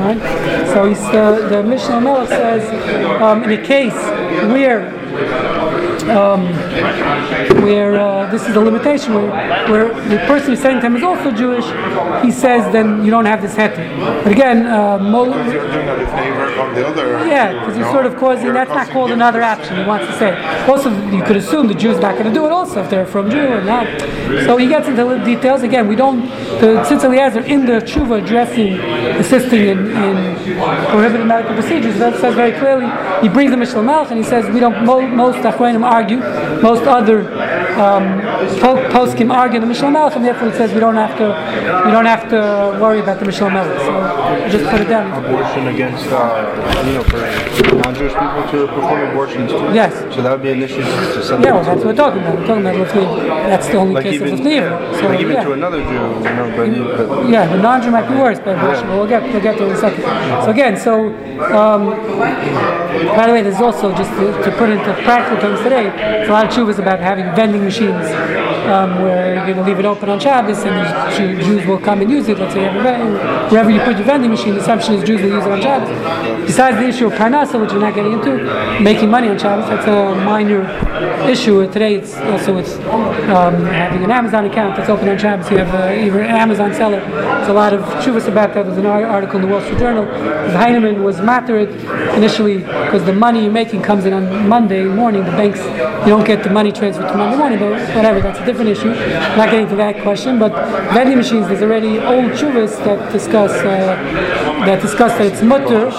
[0.00, 0.18] Mine.
[0.72, 3.92] So he's, uh, the Mishneh LaMelech says, um, in a case
[4.50, 4.90] where
[6.04, 6.44] um,
[7.62, 9.28] where uh, this is a limitation, where,
[9.70, 11.64] where the person who's sending to him is also Jewish,
[12.24, 13.84] he says then you don't have this heter.
[14.24, 17.26] But again, uh, mo- You're doing a favor on the other.
[17.26, 17.92] yeah, because you're no?
[17.92, 20.36] sort of causing, that's not called another option, he wants to say.
[20.66, 23.30] Also, you could assume the Jew's not going to do it also if they're from
[23.30, 23.86] Jew or not.
[24.46, 25.62] So he gets into the details.
[25.62, 26.22] Again, we don't,
[26.60, 28.74] the Tzitz Eliezer in the Tshuva addressing,
[29.18, 30.60] assisting in, in
[30.90, 32.86] prohibited medical procedures, that says very clearly,
[33.22, 36.18] he brings the Mishneh LaMelech and he says, we don't, mo- most Achronim argue,
[36.62, 37.20] most other
[37.84, 38.20] um,
[38.60, 41.26] po- poskim argue the Mishneh LaMelech, and therefore he says we don't have to,
[41.84, 42.38] we don't have to
[42.80, 43.78] worry about the Mishneh LaMelech.
[43.86, 45.06] So just put it down.
[45.24, 47.18] Abortion against, uh, you know, for
[47.82, 49.58] non-Jewish people to perform abortions too.
[49.74, 49.92] Yes.
[50.14, 52.38] So that would be an issue to send Yeah, well, that's what we're talking about.
[52.38, 53.26] We're talking about Lefnei.
[53.50, 55.00] That's the only like case even, of Lefnei.
[55.00, 55.44] So, like even yeah.
[55.44, 58.56] to another Jew, you know, but, you- but Yeah, the non-Jew might be worse but
[58.88, 60.02] we'll get we'll get to it in a second.
[60.44, 61.08] So again, so
[61.52, 61.90] um,
[63.16, 66.32] by the way, there's also just to, to put into practical terms today, there's a
[66.32, 68.06] lot of chuvas about having vending machines
[68.70, 72.10] um, where you're going to leave it open on Shabbos and Jews will come and
[72.10, 72.38] use it.
[72.38, 72.68] Let's say
[73.50, 76.46] wherever you put your vending machine, the assumption is Jews will use it on Shabbos.
[76.46, 78.36] Besides the issue of parnasa, which we're not getting into,
[78.80, 80.62] making money on Shabbos, that's a minor
[81.28, 81.66] issue.
[81.70, 82.74] Today, it's also it's
[83.28, 85.50] um, having an Amazon account that's open on Shabbos.
[85.50, 87.00] You have either an Amazon seller.
[87.00, 88.66] There's a lot of chuvas about that.
[88.66, 90.06] There's an article in the Wall Street Journal.
[90.52, 91.70] Heinemann was mattered
[92.14, 95.24] initially because the money you're making comes in on Monday morning.
[95.24, 95.60] The banks,
[96.04, 98.90] you don't get the money transferred to Monday morning, but whatever, that's a different issue.
[99.36, 100.52] Not getting to that question, but
[100.94, 103.96] vending machines, there's already old chuvas that discuss uh,
[104.66, 105.90] that discuss that it's mutter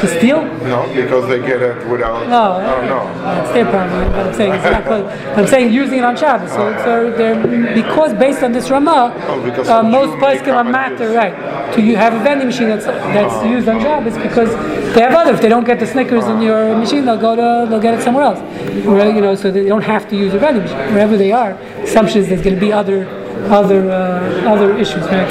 [0.00, 0.44] to steal.
[0.64, 2.28] No, because they get it without.
[2.28, 3.04] No, I don't know.
[3.22, 4.12] That's their problem.
[4.12, 5.36] But I'm saying it's not close.
[5.36, 6.50] I'm saying using it on Shabbos.
[6.50, 11.72] So, so they're, because based on this Ramah, Oh, uh, most places can matter right
[11.74, 14.50] to you have a vending machine that's that's used on Shabbos because
[14.96, 15.34] they have other.
[15.34, 18.02] If they don't get the Snickers in your machine, they'll go to they'll get it
[18.02, 18.40] somewhere else.
[18.86, 21.52] Where, you know, so they don't have to use a vending machine wherever they are.
[21.84, 23.06] Assumption is there's going to be other
[23.50, 25.04] other uh, other issues.
[25.04, 25.30] Right?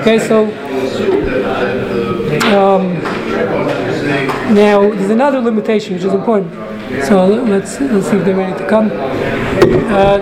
[0.00, 0.44] Okay, so.
[2.54, 2.94] Um,
[4.54, 6.52] now, there's another limitation which is important.
[7.04, 8.90] So let's let's see if they're ready to come.
[9.90, 10.18] Uh,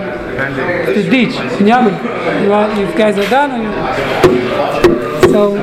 [0.94, 1.96] the beach, Binyamin.
[2.42, 3.72] You, you guys are done?
[5.30, 5.56] So,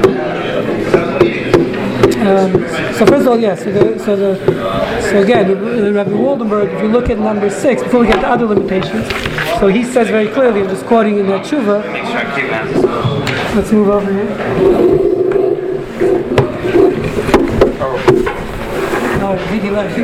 [2.26, 2.52] um,
[2.94, 3.64] so first of all, yes.
[3.64, 8.02] so, the, so, the, so again, Rabbi Waldenberg, if you look at number six, before
[8.02, 9.08] we get to other limitations,
[9.60, 11.84] so he says very clearly, I'm just quoting in that tshuva.
[13.56, 14.36] Let's move over here.
[19.22, 19.96] Oh, Ziggy left.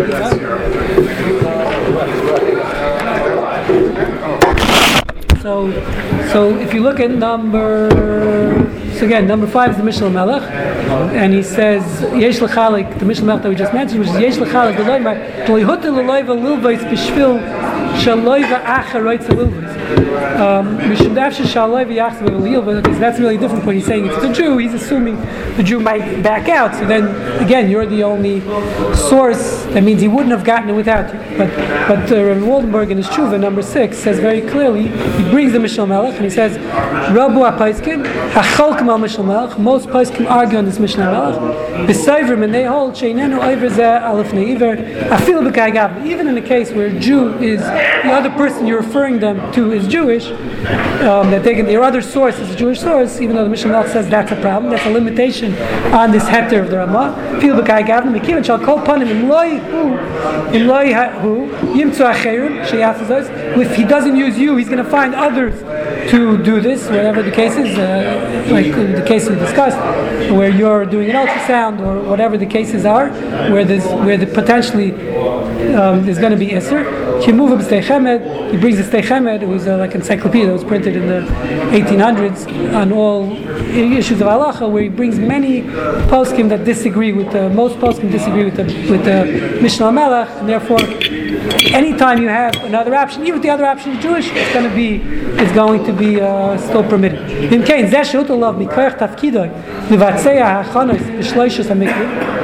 [5.41, 5.71] So,
[6.31, 7.89] so if you look at number,
[9.01, 10.47] so again, number five is the Mishneh LaMelech,
[11.15, 14.35] and he says Yesh Lechalik, the Mishneh LaMelech that we just mentioned, which is Yesh
[14.35, 14.77] Lechalik,
[17.91, 22.83] the Loiva, Tolihuta Loiva Lilvais Bishvil Shaloiva Acharoitz Lilvais.
[22.83, 24.57] Because that's really different when he's saying it's the Jew.
[24.57, 25.15] He's assuming
[25.55, 26.73] the Jew might back out.
[26.75, 27.07] So then,
[27.41, 28.41] again, you're the only
[28.95, 29.63] source.
[29.65, 31.19] That means he wouldn't have gotten it without you.
[31.37, 31.51] But
[31.87, 35.59] but uh, Rabbi Waldenberg in his Tshuva, number six, says very clearly, he brings the
[35.59, 40.65] Mishneh LaMelech and he says, Rabu HaPaiskim, HaCholkim al Mishneh LaMelech, most Paiskim argue on
[40.65, 44.77] this Mishneh LaMelech, B'Seivrim, and they hold, Sheinenu Oiver Zeh Aleph Ne'iver,
[45.09, 47.61] Afil B'Kai Even in a case where a Jew is,
[48.03, 52.39] the other person you're referring them to is Jewish, um, that they their other source
[52.39, 55.53] is a Jewish source, even though the Mishnah says that's a problem, that's a limitation
[55.93, 57.15] on this heter of the Ramah.
[57.37, 59.97] Afil B'Kai Gavim, Mekivin Shal Kol Panim, Im Loi Hu,
[60.55, 65.59] Im Loi Yimtzu Acherim, Sheyafazos, if he doesn't use you, he's going to find others
[66.11, 69.77] to do this, whatever the case is, uh, like the case we discussed,
[70.31, 73.09] where you're doing an ultrasound or whatever the cases are,
[73.51, 74.91] where there's where the potentially
[75.75, 76.51] um, there's going to be
[77.19, 77.25] Isser.
[77.25, 77.69] He moves
[78.51, 81.21] He brings the Sdei Chemed, was uh, like encyclopedia that was printed in the
[81.71, 83.31] 1800s on all
[83.75, 85.61] issues of halacha, where he brings many
[86.11, 90.49] poskim that disagree with the most poskim disagree with the with the Mishneh LaMelech, and
[90.49, 90.79] therefore
[91.67, 94.75] anytime you have another option, even if the other option is Jewish, it's going to
[94.75, 95.01] be
[95.41, 97.51] it's going to be uh, still permitted.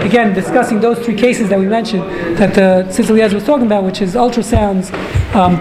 [0.04, 2.04] Again, discussing those three cases that we mentioned
[2.38, 4.94] that uh, Tzitz was talking about, which is ultrasounds,
[5.36, 5.58] um,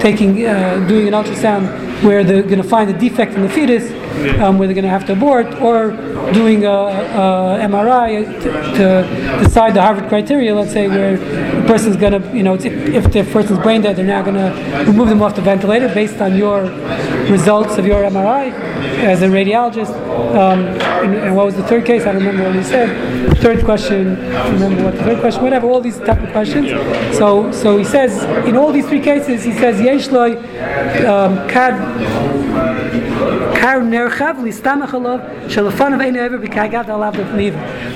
[0.00, 3.90] taking uh, doing an ultrasound where they're going to find a defect in the fetus,
[4.40, 5.90] um, where they're going to have to abort, or
[6.32, 10.54] doing a, a MRI to, to, decide the Harvard criteria.
[10.54, 14.04] Let's say where the person's going to, you know, if, the person's brain dead, they're
[14.04, 16.62] now going to remove them off the ventilator based on your
[17.30, 18.52] results of your MRI
[19.04, 19.90] as a radiologist.
[20.34, 20.66] Um,
[21.04, 22.02] and, and, what was the third case?
[22.02, 23.36] I don't remember what he said.
[23.38, 24.16] Third question.
[24.52, 25.42] Remember what the third question?
[25.42, 25.68] Whatever.
[25.68, 26.70] All these type of questions.
[27.16, 30.36] So, so he says in all these three cases, he says Yeshloi
[31.06, 31.74] um, Kad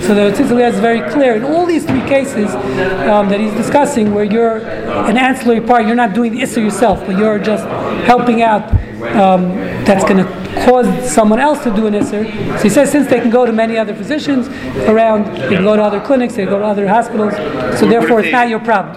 [0.00, 4.14] so the Tzitz is very clear in all these three cases um, that he's discussing,
[4.14, 7.64] where you're an ancillary part, you're not doing the issue yourself, but you're just
[8.06, 8.62] helping out.
[8.98, 12.24] Um, that's going to cause someone else to do an Isser.
[12.56, 14.48] So he says since they can go to many other physicians
[14.88, 17.34] around, they can go to other clinics, they go to other hospitals,
[17.78, 18.96] so therefore it's not your problem.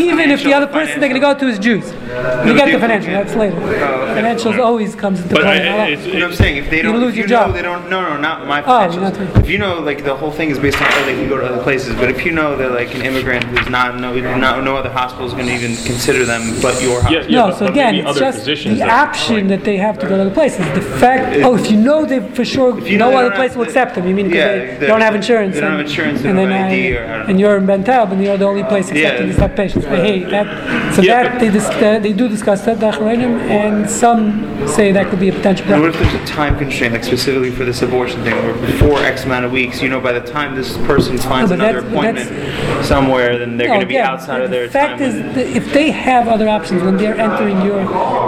[0.00, 1.92] Even if the other person they're going to go to is Jews.
[2.14, 3.56] You get the financial, that's later.
[3.56, 5.56] Oh, Financials always comes into play.
[5.58, 6.56] you know what I'm saying?
[6.58, 7.54] If they don't, lose if your you know job.
[7.54, 9.40] they don't, no, no, not my Oh, financials.
[9.42, 11.46] if you know, like the whole thing is based on oh, they can go to
[11.46, 14.76] other places, but if you know that like an immigrant who's not, no, not, no
[14.76, 17.30] other hospital is going to even consider them but your hospital.
[17.30, 20.06] Yeah, No, but- so but again, it's just the that- option that they have to
[20.06, 20.64] go to other places.
[20.74, 23.56] The fact, oh, if you know they for sure you know no they other place
[23.56, 24.06] will accept them.
[24.06, 25.54] You mean because Yeah, they they- don't have insurance?
[25.54, 27.66] they don't and, have insurance, and then I- ID or I don't and you're in
[27.66, 29.26] Ben Taub and you're the only place accepting Yeah.
[29.26, 29.84] these type patients.
[29.86, 31.68] But hey, that so that they dis-
[32.04, 35.92] they do discuss that Dachranim, and some say that could be a potential And what
[35.92, 36.06] problem.
[36.12, 39.46] if there's a time constraint, like specifically for this abortion thing, where before X amount
[39.46, 42.26] of weeks, you know, by the time this person finds but another that's- but that's-
[42.26, 45.08] appointment somewhere, then they're No, going to be again, outside of the their fact time.
[45.08, 47.80] is, if they have other options when they're entering your,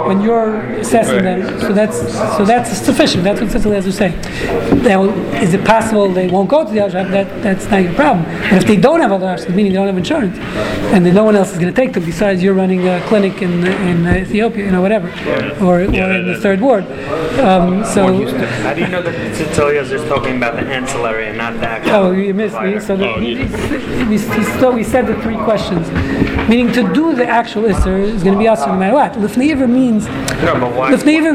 [0.07, 1.43] when you're assessing Right.
[1.43, 1.97] them, so that's
[2.37, 3.23] so that's sufficient.
[3.23, 4.15] That's what Cicely is saying.
[4.83, 5.03] Now,
[5.45, 7.03] is it possible they won't go to the other?
[7.03, 8.25] That that's not your problem.
[8.49, 10.37] But if they don't have other options, meaning they don't have insurance,
[10.93, 13.41] and then no one else is going to take them besides you're running a clinic
[13.41, 15.07] in uh, in Ethiopia, you know, whatever,
[15.63, 15.91] or, or in
[16.27, 16.85] the third ward.
[17.39, 18.07] Um, so.
[18.63, 21.67] How do you know that Tzitz Eliezer is talking about the ancillary and not the
[21.67, 21.93] actual?
[21.95, 22.79] Oh, you missed me.
[22.79, 23.45] So the, Oh, he, yeah.
[24.07, 25.89] he, he, he, still, we said the three questions.
[26.49, 29.13] Meaning to do the actual Isser is going to be us no matter what.
[29.13, 30.91] Lifneiver means, No, but why?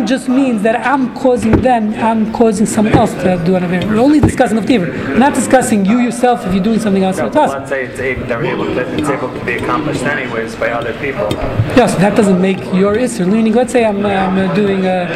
[0.06, 3.86] Just means that I'm causing them, I'm causing someone else to do an Aver.
[3.88, 4.88] We're only discussing Lifneiver.
[5.08, 7.52] We're not discussing you yourself if you're doing something else No, with but us.
[7.58, 10.92] let's say it's able, they're able to, it's able to be accomplished anyways by other
[10.94, 11.28] people.
[11.76, 13.26] Yes, that doesn't make your Isser.
[13.26, 15.06] Meaning, let's say I'm, uh, I'm uh, doing a,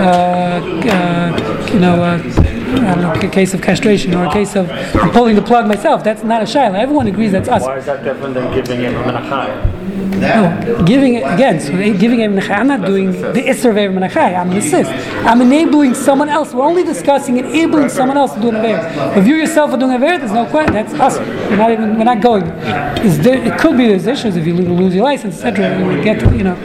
[0.00, 4.56] uh, uh, you know, uh, I don't know, a case of castration or a case
[4.56, 4.66] of
[5.12, 6.02] pulling the plug myself.
[6.02, 6.78] That's not a Shaila.
[6.78, 7.62] Everyone agrees that's us.
[7.62, 9.75] Why is that different than giving him a Min HaChai?
[9.86, 11.60] No, giving again.
[11.60, 12.58] So giving him Min HaChai.
[12.58, 14.38] I'm not doing the isser of Ever Min HaChai.
[14.38, 14.90] I'm an assist.
[15.26, 16.52] I'm enabling someone else.
[16.52, 19.18] We're only discussing enabling someone else to do an aver.
[19.18, 20.72] If you yourself are doing an aver, there's no question.
[20.72, 21.18] That's us.
[21.18, 21.98] We're not even.
[21.98, 22.44] We're not going.
[22.46, 25.78] There, it could be there's issues if you lose your license, etc.
[25.94, 26.56] You get you know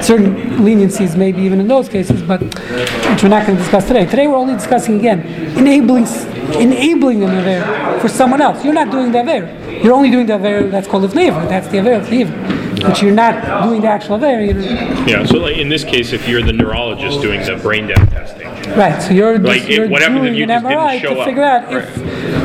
[0.00, 4.06] certain leniencies, maybe even in those cases, but which we're not going to discuss today.
[4.06, 5.20] Today we're only discussing again
[5.58, 6.06] enabling
[6.54, 8.64] enabling an aver for someone else.
[8.64, 9.60] You're not doing the aver.
[9.82, 12.49] You're only doing the aver that's called the That's the aver of
[12.80, 14.42] but you're not doing the actual aver.
[14.44, 15.04] You know?
[15.06, 15.24] Yeah.
[15.24, 19.02] So like in this case, if you're the neurologist doing the brain death testing, Right.
[19.02, 21.14] So you're, Like, you're it- what happens if doing you an just didn't MRI show
[21.14, 21.26] to up?
[21.26, 21.96] figure out if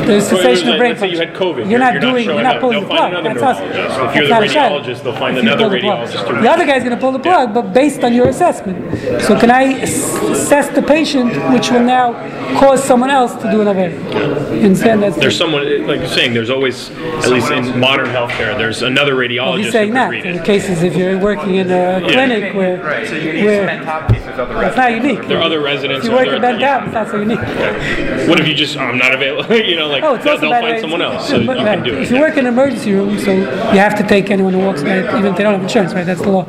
[0.06, 1.56] there's Well, cessation of like, brain let's say you had COVID.
[1.56, 2.24] You're, You're- not doing.
[2.24, 3.24] you're not pulling the plug.
[3.24, 3.58] That's us.
[3.60, 6.08] If you're the not a radiologist, they'll find another the plug.
[6.08, 9.22] radiologist The other guy's going to pull the plug, but based on your assessment.
[9.22, 12.12] So can I assess the patient, which will now
[12.58, 13.90] cause someone else to do an aver?
[14.54, 15.02] You understand?
[15.02, 16.34] That's there's someone like you're saying.
[16.34, 20.12] There's always, at least in modern healthcare, there's another radiologist He's who saying that.
[20.14, 23.06] In cases if you're working in a clinic where, Right.
[23.06, 25.26] So you, you where spend top cases of the it's not unique.
[25.28, 26.04] There are other residents.
[26.04, 28.28] If you work other- in Ben Taub, it's not so unique.
[28.28, 29.54] What if you just, I'm not available?
[29.70, 31.46] you know, like Oh, it's they'll, also they'll find way, someone it's- else, so you
[31.46, 32.14] but, can right, do If it.
[32.14, 35.04] you work in an emergency room, so you have to take anyone who walks, right,
[35.04, 36.04] even if they don't have insurance, right?
[36.06, 36.44] That's the law,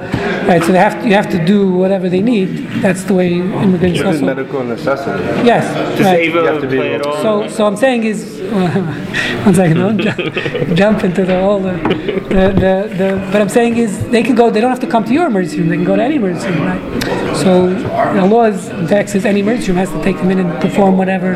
[0.47, 0.61] right?
[0.63, 2.67] So they have to, you have to do whatever they need.
[2.81, 4.25] That's the way immigrants It's also.
[4.25, 5.23] medical necessity.
[5.45, 5.63] Yes,
[5.97, 6.19] Does right.
[6.19, 7.13] Ava have to be play able?
[7.25, 8.41] So, so I'm saying is,
[9.45, 10.19] one second, don't jump,
[10.75, 14.61] jump into the whole, the, the, the, but I'm saying is, they can go, they
[14.61, 16.63] don't have to come to your emergency room, they can go to any emergency room,
[16.65, 17.26] right?
[17.41, 20.61] So, the law is, in Texas, any emergency room has to take them in and
[20.61, 21.33] perform whatever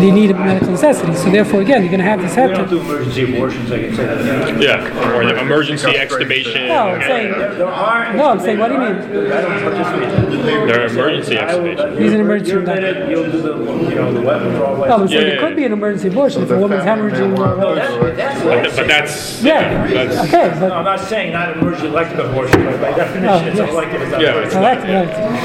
[0.00, 1.14] they need of medical necessity.
[1.14, 2.68] So therefore, again, you're gonna have this We don't happen.
[2.68, 4.60] do emergency abortions, I can say that.
[4.62, 6.68] Yeah, or the emergency extubation.
[6.68, 8.14] No, I'm saying, There are.
[8.14, 8.96] no, I'm saying, what do you mean?
[9.32, 10.66] I don't participate.
[10.68, 11.98] There are emergency extubations.
[12.00, 12.86] He's an emergency You're room doctor.
[12.86, 14.76] admitted, you'll do the, you know, the weapon draw.
[14.76, 17.38] No, I'm saying Yeah, it yeah, could be an emergency abortion if a woman's hemorrhaging
[17.38, 20.84] or No, that's, that's what I'm But, but that's Yeah, that's okay, No, but I'm
[20.84, 23.70] not saying not an emergency elective abortion, but by definition, oh, it's yes.
[23.70, 24.02] elective.
[24.02, 24.30] it's not yeah.
[24.32, 24.56] emergency.
[24.56, 25.41] It's, Right, right.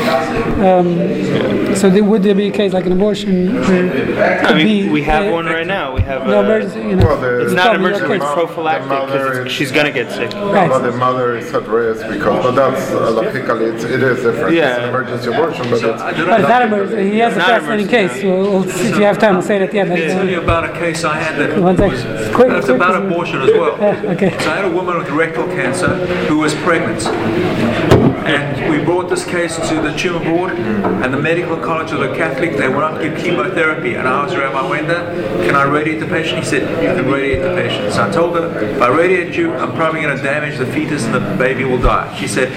[0.58, 4.90] Um, so there, would there be a case like an abortion where I mean, be,
[4.90, 5.94] we have uh, one right now.
[5.94, 7.06] We have No uh, emergency, you know.
[7.06, 10.34] Well, the- It's It's not probably emergency, it's prophylactic because she's gonna get sick.
[10.34, 10.70] Right.
[10.70, 14.56] But the mother is at risk because, but that's uh, logically, it's, it is different.
[14.56, 16.02] It's an emergency abortion, but it's.
[16.02, 17.12] But it's not emergency.
[17.12, 18.24] He has a fascinating emergency, case.
[18.24, 19.92] We'll, we'll, if you have time, we'll say it at the end.
[19.92, 22.34] I'll tell you about a case I had that One second.
[22.34, 22.76] Quick, that's quick.
[22.78, 23.78] about abortion as well.
[23.78, 24.32] Yeah, okay.
[24.40, 25.96] So I had a woman with rectal cancer
[26.28, 28.07] who was pregnant.
[28.28, 32.14] And we brought this case to the tumor board, and the medical college of the
[32.16, 33.94] Catholic, they will not give chemotherapy.
[33.94, 35.06] And I was around my window,
[35.46, 36.40] can I radiate the patient?
[36.40, 37.94] He said, you can radiate the patient.
[37.94, 41.06] So I told her, if I radiate you, I'm probably going to damage the fetus
[41.06, 42.14] and the baby will die.
[42.18, 42.50] She said,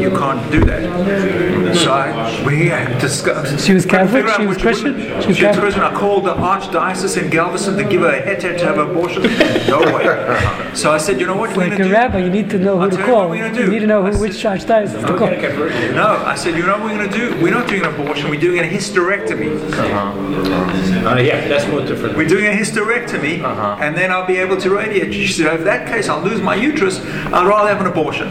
[0.00, 1.76] you can't do that.
[1.76, 3.66] So I, we had discussed.
[3.66, 4.26] She was Catholic?
[4.36, 4.96] She was which- Christian?
[4.96, 5.60] She She was was Catholic?
[5.62, 5.82] Christian.
[5.82, 9.22] I called the Archdiocese in Galveston to give her a heter to have an abortion.
[9.68, 10.06] No way.
[10.76, 11.90] So I said, you know what we're Like a do?
[11.90, 13.36] rabbi, you need to know who to tell you what call.
[13.58, 15.94] You need to know which I who, which church dies to call.
[15.94, 17.42] No, I said, you know what we're going to do?
[17.42, 19.50] We're not doing an abortion, we're doing a hysterectomy.
[21.06, 22.16] Uh, yeah, that's more different.
[22.16, 23.42] We're doing a hysterectomy,
[23.80, 25.26] and then I'll be able to radiate you.
[25.26, 27.00] She said, in that case, I'll lose my uterus.
[27.00, 28.28] I'd rather have an abortion.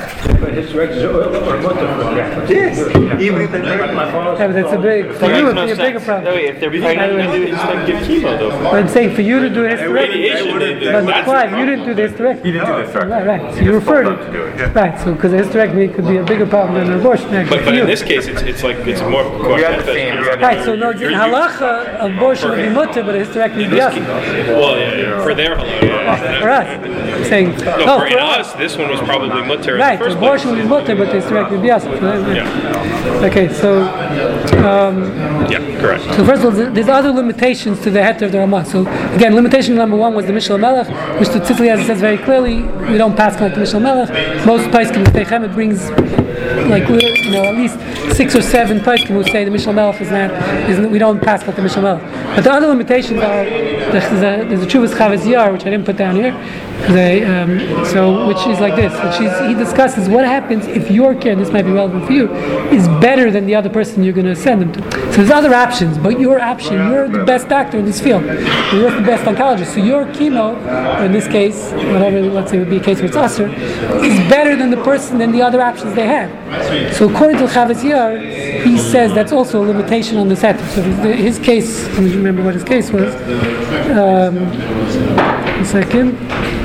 [0.41, 2.17] But his direct is or or more different.
[2.17, 2.49] Yeah.
[2.49, 2.79] Yes,
[3.21, 3.93] even if they're pregnant.
[3.93, 4.39] My father's.
[4.39, 6.33] Yeah, but that's a big, for you, it'd be a bigger problem.
[6.33, 8.49] if they're pregnant, By the way, do just like give chemo though.
[8.63, 9.93] But I'm saying for you to do a hysterectomy.
[9.93, 10.59] Radiation.
[10.59, 12.45] they- they- But that's Clive, you didn't do the hysterectomy.
[12.45, 13.53] You didn't do the this, Right, right.
[13.53, 14.75] So you referred it.
[14.75, 17.59] Right, so because a hysterectomy could be a bigger problem than an abortion actually But,
[17.59, 17.81] for but you.
[17.81, 19.23] in this case, it's it's like it's more.
[19.55, 20.19] We had the same.
[20.21, 21.71] we had the Right, so no, in halacha,
[22.15, 23.95] abortion would be mutter, but a hysterectomy would be us.
[23.95, 25.23] Well, yeah, yeah.
[25.23, 26.41] For their hello, yeah.
[26.41, 27.27] For us.
[27.27, 28.47] Saying, No, oh, for for us.
[28.47, 31.61] us, this one was probably mutter in Right, the first abortion mutter, but hysterectomy would
[31.61, 31.83] be us.
[31.85, 33.25] Yeah.
[33.25, 33.81] Okay, so,
[34.65, 35.03] um,
[35.51, 36.03] Yeah, correct.
[36.03, 38.65] so first of all, there's other limitations to the heter of the Ramah.
[38.65, 38.81] So
[39.15, 42.17] again, limitation number one was the Mishneh LaMelech, which the Tzitli as it says very
[42.17, 44.45] clearly, we don't pass like the Mishneh LaMelech.
[44.45, 45.89] Most Paiskim Teichem, it brings
[46.69, 47.77] like you know at least
[48.15, 50.31] six or seven Paiskim who say the Mishneh LaMelech is not,
[50.69, 52.35] is we don't pass like the Mishneh LaMelech.
[52.35, 55.85] But the other limitations are there's a, there's a Chuvas Chavos Yair, which I didn't
[55.85, 56.31] put down here.
[56.89, 61.15] They, um, so which is like this, which is he discusses what happens if your
[61.15, 62.31] care, this might be relevant for you,
[62.69, 64.81] is better than the other person you're going to send them to.
[65.11, 68.91] So there's other options, but your option, you're the best doctor in this field, you're
[68.91, 69.73] the best oncologist.
[69.73, 70.57] So your chemo,
[71.05, 73.47] in this case, whatever, let's say it would be a case where it's usher,
[74.03, 76.29] is better than the person than the other options they have.
[76.95, 77.81] So according to Chavos
[78.63, 80.59] he says that's also a limitation on the set.
[80.71, 83.13] So his, his case, let me remember what his case was.
[83.91, 84.37] Um,
[85.61, 86.60] a second.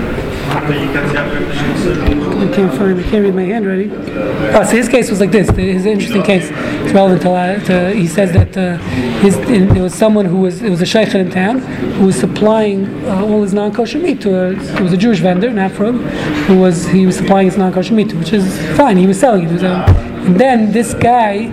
[0.69, 2.99] I can't find.
[2.99, 3.93] I can't read my handwriting.
[3.95, 5.49] Oh, so his case was like this.
[5.51, 6.51] His interesting case.
[6.51, 7.67] It's relevant to.
[7.67, 8.79] to he says that uh,
[9.21, 12.17] his in, there was someone who was it was a sheikh in town who was
[12.17, 14.51] supplying uh, all his non-kosher meat to a.
[14.53, 16.01] It was a Jewish vendor, not from,
[16.47, 18.97] who was he was supplying his non-kosher meat to, which is fine.
[18.97, 19.49] He was selling it.
[19.49, 21.47] He was a, And then this guy,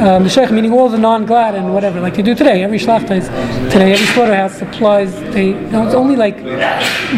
[0.00, 2.62] um, the sheikh, meaning all the non-glatt and whatever, like they do today.
[2.62, 3.28] Every shlachta is
[3.72, 3.92] today.
[3.92, 5.14] Every slaughterhouse supplies.
[5.34, 6.36] They you know, it's only like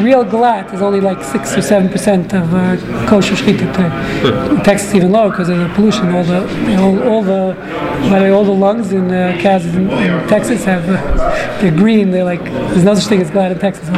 [0.02, 2.76] real glatt is only like six or seven percent of uh,
[3.08, 4.56] kosher shechita today.
[4.56, 6.12] In Texas even lower because of the pollution.
[6.14, 6.40] All the
[6.76, 7.54] know, all the
[8.10, 11.70] by the way, all the lungs in uh, cows in, in Texas have uh, they're
[11.70, 12.10] green.
[12.10, 13.88] They're like there's no such thing as glatt in Texas.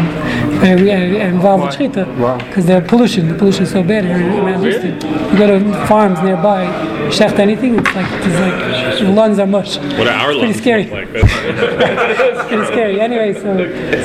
[0.61, 3.28] They're uh, involved with shechita because the pollution.
[3.28, 4.94] The pollution is so bad here around Houston.
[5.32, 6.64] You go to farms nearby,
[7.11, 9.78] shecht anything, it's like it's like your lungs are mush.
[9.78, 10.84] What are our It's lungs pretty scary.
[10.90, 11.09] like?
[12.38, 13.00] It's pretty scary.
[13.00, 13.56] Anyway, so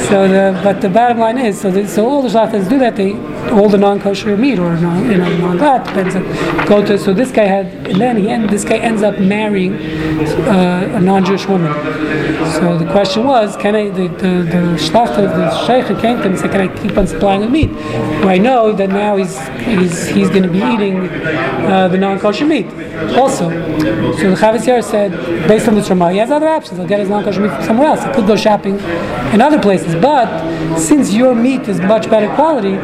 [0.10, 2.96] so the but the bottom line is so the, so all the shlachtas do that.
[2.96, 3.14] They
[3.52, 6.24] all the non-kosher meat or non you know non-glatt depends on
[6.68, 6.98] go to.
[6.98, 11.00] So this guy had and then he end, this guy ends up marrying uh, a
[11.00, 11.72] non-Jewish woman.
[12.54, 16.32] So the question was, can I the the, the shlachta the sheikh came to him
[16.32, 17.72] and said, can I keep on supplying the meat?
[17.72, 19.38] Well, I know that now he's
[19.68, 22.68] he's he's going to be eating uh, the non-kosher meat
[23.18, 23.50] also.
[23.50, 25.12] So the Chavis said,
[25.48, 26.78] based on the Ramah, he has other options.
[26.78, 28.04] He'll get his non-kosher meat from somewhere else.
[28.04, 28.80] He could go shopping
[29.34, 29.96] in other places.
[29.96, 32.76] But since your meat is much better quality,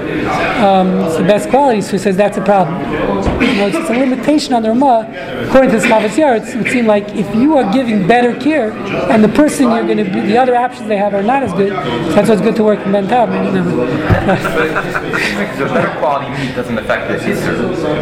[0.60, 2.80] um, it's the best quality, so he says that's a problem.
[3.42, 5.08] You know, it's, a limitation on the Ramah.
[5.48, 8.72] According to the Chavis it would seem like if you are giving better care,
[9.12, 11.54] and the person you're going to be, the other options they have are not as
[11.54, 13.30] good, so that's why it's good to work in Ben Taub.
[15.58, 17.18] the better quality meat doesn't affect the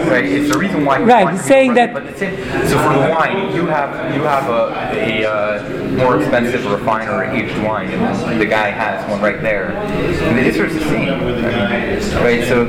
[0.10, 0.26] right?
[0.26, 1.02] It's the reason why.
[1.02, 4.72] Right, he's saying that- But the so for the wine, you have you have a,
[4.96, 9.72] a uh, more expensive refiner aged wine, and the guy has one right there.
[9.72, 12.44] And the Isser is the same, I mean, right?
[12.48, 12.64] So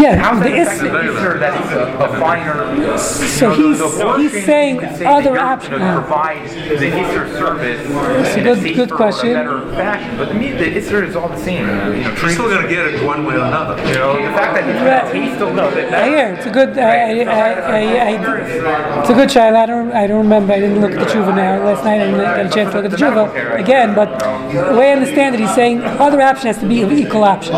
[0.00, 2.98] Yeah, how's the that the Isser- Isser that is a, a finer?
[2.98, 6.86] So you know, he's- the, the he's saying say other that you're gonna provide the
[6.90, 9.30] Isser service a in good- a safer good question.
[9.32, 11.66] a better fashion, but the meat, the Isser is all the same.
[11.68, 13.76] You know, You're still going to get it one way or another.
[13.86, 15.02] you know, the fact that it's Right.
[15.02, 16.78] gonna taste a little I hear it's a good.
[16.78, 18.61] I, I, I, I, I,
[19.00, 19.56] it's a good child.
[19.56, 19.92] I don't.
[19.92, 20.52] I don't remember.
[20.52, 21.64] I didn't look at the tshuva now.
[21.64, 23.94] Last night I didn't get a chance to look at the tshuva again.
[23.94, 24.18] But
[24.52, 27.54] the way I understand it, he's saying other option has to be of equal option.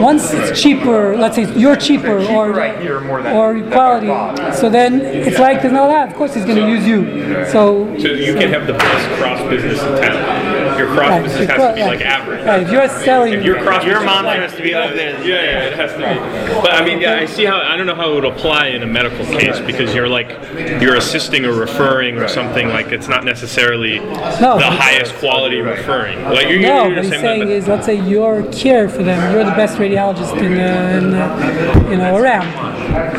[0.00, 4.08] Once it's cheaper, let's say you're cheaper or right here more than- or than quality.
[4.54, 6.08] So then it's like there's no that.
[6.10, 7.04] Of course he's going to use you.
[7.46, 10.53] So So you can have the best cross business in town.
[10.78, 12.44] Your cross Right, business has to be like average.
[12.44, 15.12] Right, if you're selling, If your cross Your business- mantra has to be over there.
[15.24, 16.60] Yeah, yeah, it has to be.
[16.60, 18.82] But I mean, yeah, I see how I don't know how it would apply in
[18.82, 20.28] a medical case because you're like
[20.80, 23.98] you're assisting or referring or something like it's not necessarily
[24.40, 24.58] No.
[24.58, 26.22] the highest quality referring.
[26.24, 29.32] Like you're, No, you're what he's saying but- is, let's say you're care for them.
[29.32, 32.46] You're the best radiologist in, uh, in uh, you know, around.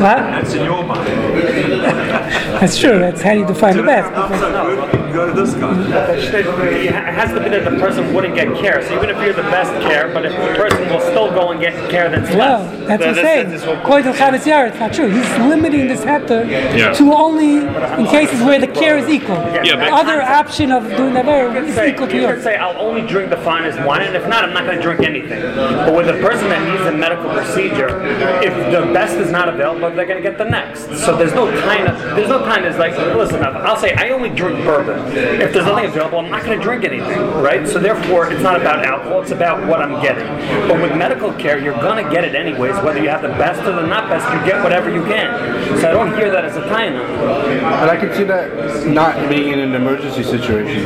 [0.00, 1.06] That's in your mind.
[2.60, 2.98] That's true.
[2.98, 5.05] That's how you define the best.
[5.16, 6.68] Not so good, you can go to this guy.
[6.76, 8.82] It has to be that the person wouldn't get care.
[8.82, 11.60] So even if you're the best care, but if the person will still go and
[11.60, 12.86] get care that's No, less.
[12.88, 13.50] that's what I'm then saying.
[13.50, 15.08] this- this According to Chavis Yair, it's not true.
[15.08, 16.46] He's limiting this heter
[16.76, 16.92] Yeah.
[16.92, 17.58] to only
[17.98, 19.36] in cases where the care is equal.
[19.62, 22.16] Yeah, the but- other option of doing that there You could is say, equal to
[22.16, 24.76] you could say, I'll only drink the finest wine, and if not, I'm not going
[24.76, 25.40] to drink anything.
[25.56, 28.02] But with a person that needs a medical procedure,
[28.42, 30.94] if the best is not available, they're going to get the next.
[31.04, 34.30] So there's no kind of, there's no kind of like, listen, I'll say, I only
[34.30, 34.98] drink bourbon.
[35.14, 37.66] If there's nothing available, I'm not going to drink anything, right?
[37.66, 40.26] So therefore, it's not about alcohol, it's about what I'm getting.
[40.68, 43.60] But with medical care, you're going to get it anyways, whether you have the best
[43.62, 45.78] or the not best, you get whatever you can.
[45.80, 46.94] So I don't hear that as a tie-in.
[46.96, 50.84] But I can see that not being in an emergency situation.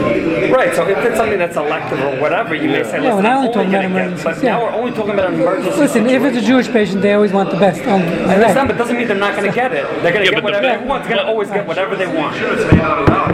[0.53, 3.23] Right, so if it's something that's elective or whatever, you may say, Yeah, listen, we're
[3.23, 4.51] not I'm only only talking about to get, but emergencies, yeah.
[4.51, 7.33] now we're only talking about an emergency Listen, if it's a Jewish patient, they always
[7.33, 7.81] want the best.
[7.83, 8.07] Only.
[8.07, 8.29] I Right.
[8.37, 9.85] understand, but doesn't mean they're not going to get it.
[10.03, 12.07] They're going to Yeah, get but the- whatever everyone's going to always get whatever they
[12.07, 12.35] want.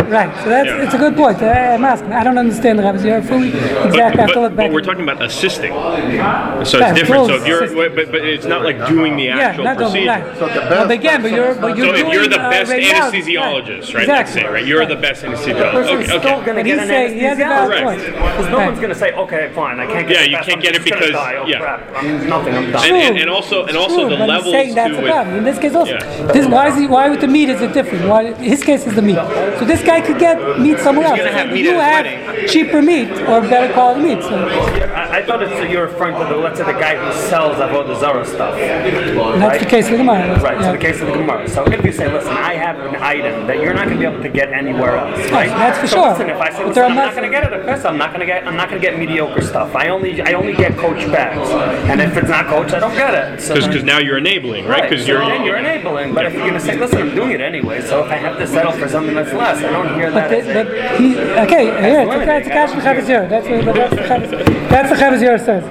[0.09, 0.31] Right.
[0.43, 1.41] So that's it's a good point.
[1.43, 2.13] I, I'm asking.
[2.13, 3.49] I don't understand the Chavis Yair fully.
[3.49, 4.01] Exactly.
[4.01, 4.67] I have But, to but, look back.
[4.69, 7.27] but we're talking about assisting, so Yeah, it's different.
[7.27, 7.95] So if you're, assisting.
[7.95, 10.11] but, but it's not like doing the actual Yeah, not going procedure.
[10.11, 10.39] right.
[10.39, 13.23] So but again, but you're but you're so doing if you're the uh, best radiology.
[13.23, 14.03] anesthesiologist, right?
[14.05, 14.07] Exactly.
[14.09, 14.67] Let's say, right?
[14.67, 15.95] You're the best anesthesiologist.
[15.95, 16.29] Okay, still okay.
[16.29, 17.85] going to But get he's an saying he has a valid anesthesiologist.
[17.85, 18.01] point.
[18.37, 18.67] Because no Right.
[18.67, 20.75] one's going to say, okay, fine, I can't get Yeah, the you best, can't get
[20.77, 21.63] it because- Oh, yeah.
[21.97, 22.85] I'm nothing, I'm done.
[22.87, 25.37] And, and, and also, and also the but he's levels saying that's a problem.
[25.37, 25.99] In this case also.
[26.33, 28.09] This, why is he, why with the meat is it different?
[28.09, 29.17] Why, his case is the meat.
[29.59, 30.37] So this guy could get
[30.67, 31.19] meat somewhere else.
[31.19, 32.49] gonna have meat you at have wedding.
[32.49, 34.23] cheaper meat or better quality meat.
[34.23, 37.57] So I, I thought it's, you're referring to the, let's say, the guy who sells
[37.57, 38.55] Avodah Zarah stuff.
[38.57, 40.41] that's the case with the Gemara.
[40.41, 40.67] Right, Yeah.
[40.67, 41.49] so the case of the Gemara.
[41.49, 44.13] So if you say, listen, I have an item that you're not going to be
[44.13, 45.49] able to get anywhere else, right?
[45.49, 46.11] that's for so sure.
[46.13, 48.11] Listen, if I say, listen, I'm not going to get it at first, I'm not
[48.11, 49.75] going to get, I'm not going to get mediocre stuff.
[49.75, 51.49] I only, I only get Coach bags,
[51.91, 53.41] and if it's not Coach, I don't get it.
[53.41, 54.89] So Because then- now you're enabling, right?
[54.89, 56.15] Because so you're, then you're enabling.
[56.15, 58.37] But if you're going to say, listen, I'm doing it anyway, so if I have
[58.39, 60.31] to settle for something that's less, I don't hear But, that.
[60.31, 60.67] the, as a- but
[60.99, 63.29] he, okay, here, that's, that's the Kash Chavis Yair.
[63.29, 65.65] That's what, that's the that's the says.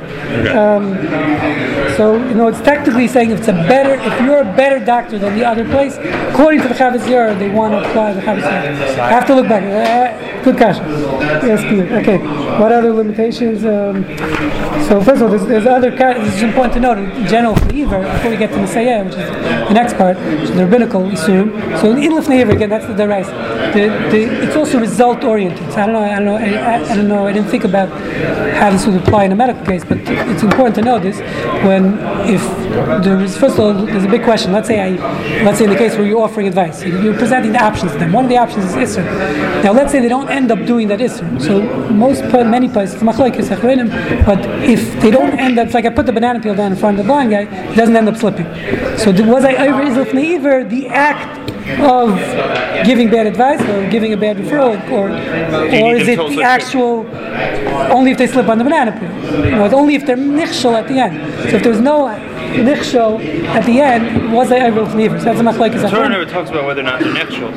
[0.56, 0.96] Um,
[1.96, 5.18] so you know, it's technically saying if it's a better, if you're a better doctor
[5.20, 5.98] than the other place,
[6.34, 7.06] according to the Chavos
[7.40, 9.64] they want to apply the Chavos I have to look back.
[9.64, 10.86] Uh, good question.
[11.46, 11.92] Yes, good.
[11.92, 12.18] Okay.
[12.60, 13.64] What other limitations?
[13.66, 14.04] Um,
[14.88, 15.92] so first of all, there's, there's other.
[15.92, 19.04] This is important to note in general for Iver before we get to the Mesayeia,
[19.04, 21.52] which is the next part, which is the rabbinical issue.
[21.80, 23.26] So in Ilif Iver again, that's the derais.
[23.74, 25.68] The, the, it's also result oriented.
[25.70, 26.00] I don't know.
[26.00, 26.36] I don't know.
[26.38, 27.28] I, I, don't know.
[27.28, 27.90] I didn't think about
[28.54, 31.20] how this would apply in a medical case, but it's important to know this
[31.66, 32.42] when if
[33.04, 34.52] there is first of all there's a big question.
[34.52, 37.64] Let's say I let's say in the case where you're offering advice, you're presenting the
[37.64, 38.14] options to them.
[38.14, 39.06] One of the options is Isser.
[39.64, 41.42] Now let's say they don't end up doing that Isser.
[41.42, 41.62] So
[41.92, 43.02] most many places
[44.26, 46.78] but if they don't end up it's like I put the banana peel down in
[46.78, 48.46] front of the blind guy, it doesn't end up slipping.
[48.98, 49.84] So was I over
[50.64, 51.35] the act
[51.68, 52.16] of
[52.86, 57.06] giving bad advice or giving a bad referral, or or is it the actual
[57.92, 59.46] only if they slip on the banana peel?
[59.46, 61.50] You know, it's only if they're nichshel at the end.
[61.50, 65.44] So if there's no nichshel at the end, was they able to So that's a
[65.44, 65.82] machlokes.
[66.10, 67.52] Never talks about whether or not they're nichshel.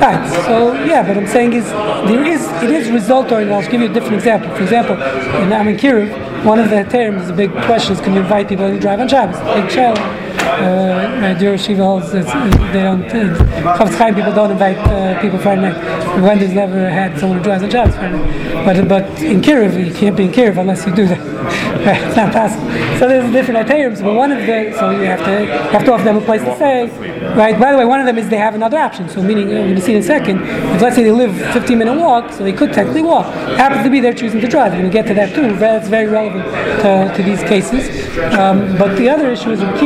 [0.00, 0.44] Right.
[0.46, 3.54] So yeah, but I'm saying is there is it is result oriented.
[3.54, 4.54] I'll give you a different example.
[4.56, 8.20] For example, in Amin Kiruv, one of the terms, the big question is, can you
[8.20, 9.38] invite people to drive on Shabbos?
[9.54, 12.26] Big challenge uh, holds that
[12.72, 16.22] they don't, uh, Chaim people don't invite uh, people Friday night.
[16.22, 18.64] Wendy's never had someone who drives on Shabbos Friday night.
[18.64, 21.18] But, but in Kiruv, you can't be in Kiruv unless you do that.
[21.50, 22.66] it's not possible.
[22.98, 25.92] So there's different Atayrims, but one of the, so you have to, you have to
[25.92, 26.88] offer them a place to stay.
[27.34, 29.08] Right, by the way, one of them is they have another option.
[29.08, 31.78] So meaning, we're going to see in a second, if let's say they live 15
[31.78, 33.26] minute walk, so they could technically walk.
[33.56, 34.72] Happens to be they're choosing to drive.
[34.72, 35.56] To get to that too.
[35.56, 36.44] That's very relevant
[36.82, 37.88] to, to these cases.
[38.34, 39.76] Um, but the other issue is when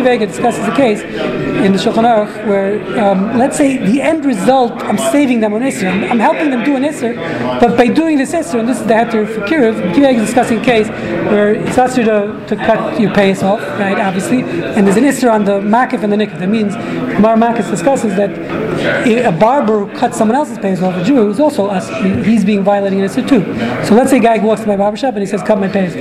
[0.44, 4.98] Discusses a case in the Shulchan Aruch where, um, let's say, the end result, I'm
[4.98, 5.88] saving them on Isser.
[6.10, 7.16] I'm, helping them do an Isser,
[7.60, 10.26] but by doing this Isser, and this is the Heter for Kiruv, Akiva Eiger is
[10.26, 10.88] discussing case
[11.30, 15.32] where it's you to, to cut your payas off, right, obviously, and there's an Isser
[15.32, 16.38] on the Makif and the Nikaf.
[16.38, 16.74] That means,
[17.20, 18.30] Mar Makif discusses that
[19.26, 21.88] a barber who cuts someone else's payas off, a Jew, is also us,
[22.26, 23.42] he's being violating an Isser too.
[23.86, 25.68] So let's say a guy walks to my barber shop and he says, cut my
[25.68, 25.92] payas.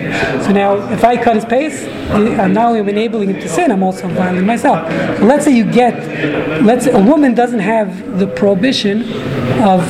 [0.44, 2.54] So now, if I cut his payas, I'm
[2.90, 4.90] enabling him to sin, I'm also violating myself.
[5.20, 5.94] So let's say you get,
[6.64, 9.04] let's say a woman doesn't have the prohibition
[9.62, 9.82] of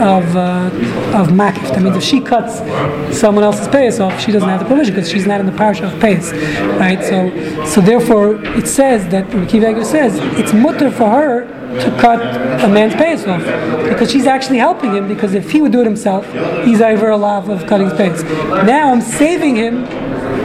[0.00, 0.70] of uh,
[1.14, 1.68] of makif.
[1.70, 2.58] That means if she cuts
[3.18, 5.80] someone else's payas off, she doesn't have the prohibition because she's not in the parish
[5.80, 6.32] of payas,
[6.78, 7.02] right?
[7.02, 12.20] So so therefore, it says that Kiva says it's mutter for her to cut
[12.64, 13.44] a man's payas off
[13.88, 16.24] because she's actually helping him because if he would do it himself,
[16.64, 18.22] he's over a lot of cutting his payas.
[18.66, 19.84] Now I'm saving him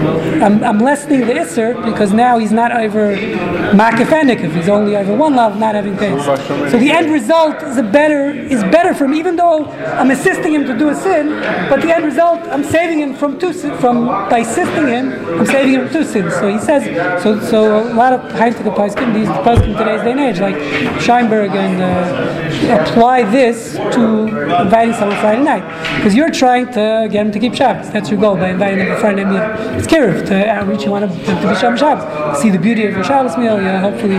[0.01, 5.35] I'm, I'm lessening the Isser because now he's not over Makif He's only over one
[5.35, 6.23] love, not having pace.
[6.71, 10.65] So the end result is better is better for him, even though I'm assisting him
[10.65, 11.29] to do a sin.
[11.69, 15.73] But the end result, I'm saving him from two from by assisting him, I'm saving
[15.73, 16.33] him from two sins.
[16.35, 16.83] So he says
[17.21, 17.39] so.
[17.39, 20.55] So a lot of Heintige Paiskim, these Paiskim today's day and age, like
[21.01, 24.27] Scheinberg and uh, apply this to
[24.61, 25.63] inviting someone Friday night
[25.97, 27.91] because you're trying to get him to keep Shabbos.
[27.91, 30.85] That's your goal by inviting them to Friday night Kiruv to outreach.
[30.85, 32.39] You want to, to, be Shabbos.
[32.41, 33.61] See the beauty of your Shabbos meal.
[33.61, 34.15] Yeah, hopefully,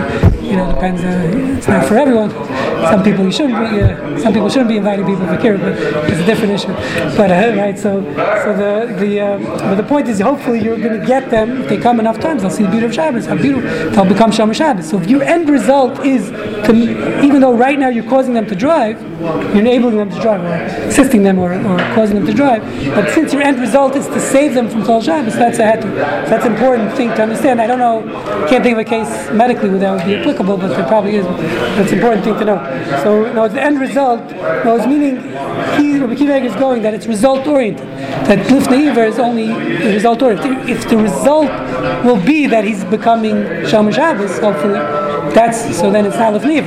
[0.47, 1.01] you know, depends.
[1.01, 2.29] Uh, it's not for everyone.
[2.91, 3.81] Some people you shouldn't be.
[3.81, 6.73] Uh, some people shouldn't be inviting people for Kiruv, but it's a different issue.
[7.17, 8.03] But uh, right, so
[8.43, 11.63] so the the um, but the point is, hopefully, you're going to get them.
[11.63, 13.25] If they come enough times, they'll see the beauty of Shabbos.
[13.25, 14.87] How beautiful they'll become Shem Shabbos.
[14.87, 18.55] So if your end result is to, even though right now you're causing them to
[18.55, 20.53] drive, you're enabling them to drive, or
[20.87, 22.61] assisting them, or, or causing them to drive.
[22.93, 25.91] But since your end result is to save them from Kol Shabbos, that's a heter.
[26.25, 27.61] So that's an important thing to understand.
[27.61, 28.01] I don't know,
[28.47, 31.25] can't think of a case medically where that would be applicable, but there probably is.
[31.25, 32.59] That's an important thing to know.
[33.03, 34.21] So no, the end result,
[34.65, 35.17] no, it's meaning
[35.77, 37.87] he, Rabbi Kiva is going that it's result oriented.
[38.27, 39.49] That Lifnei is only
[39.93, 40.69] result oriented.
[40.69, 41.49] If the result
[42.05, 43.35] will be that he's becoming
[43.69, 44.79] Shomer Shabbos, hopefully,
[45.33, 46.61] that's so then it's not Lifnei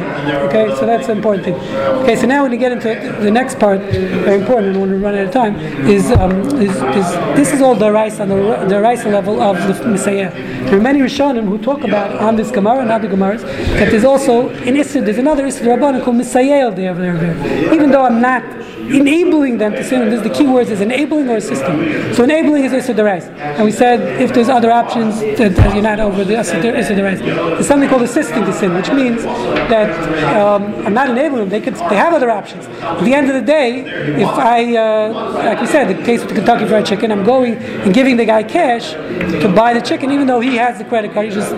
[0.47, 1.55] Okay, so that's an important thing.
[2.03, 2.89] Okay, so now when we get into
[3.21, 5.57] the next part, very important, and when we run out of time,
[5.89, 7.07] is um, is, is
[7.37, 10.33] this is all the on the, the level of the Mesayeia.
[10.67, 13.43] There are many Rishonim who talk about on this Gemara and other Gemaras
[13.79, 17.75] that there's also in Isser, there's another Isser Rabbanim called Mesayeia there, there, there.
[17.75, 18.43] Even though I'm not
[18.91, 22.15] enabling them to sin, this is the key words is enabling or assisting.
[22.15, 23.29] So enabling is Isser Derais.
[23.39, 27.19] And we said if there's other options that, that you're not over the Isser Derais,
[27.19, 29.91] there's something called assisting sin, which means that
[30.37, 31.49] um, I'm not enabling them.
[31.49, 32.67] They could, they have other options.
[32.67, 33.81] At the end of the day,
[34.21, 37.55] if I, uh, like we said, the case with the Kentucky Fried Chicken, I'm going
[37.57, 41.13] and giving the guy cash to buy the chicken, even though he has the credit
[41.13, 41.27] card.
[41.27, 41.51] He just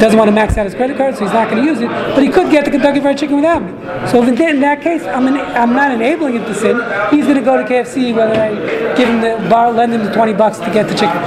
[0.00, 1.88] doesn't want to max out his credit card, so he's not going to use it.
[1.88, 3.70] But he could get the Kentucky Fried Chicken without me.
[4.10, 6.76] So in, in that case, I'm, I'm not enabling him to sin.
[7.10, 10.12] He's going to go to KFC whether I give him the bar, lend him the
[10.12, 11.20] 20 bucks to get the chicken,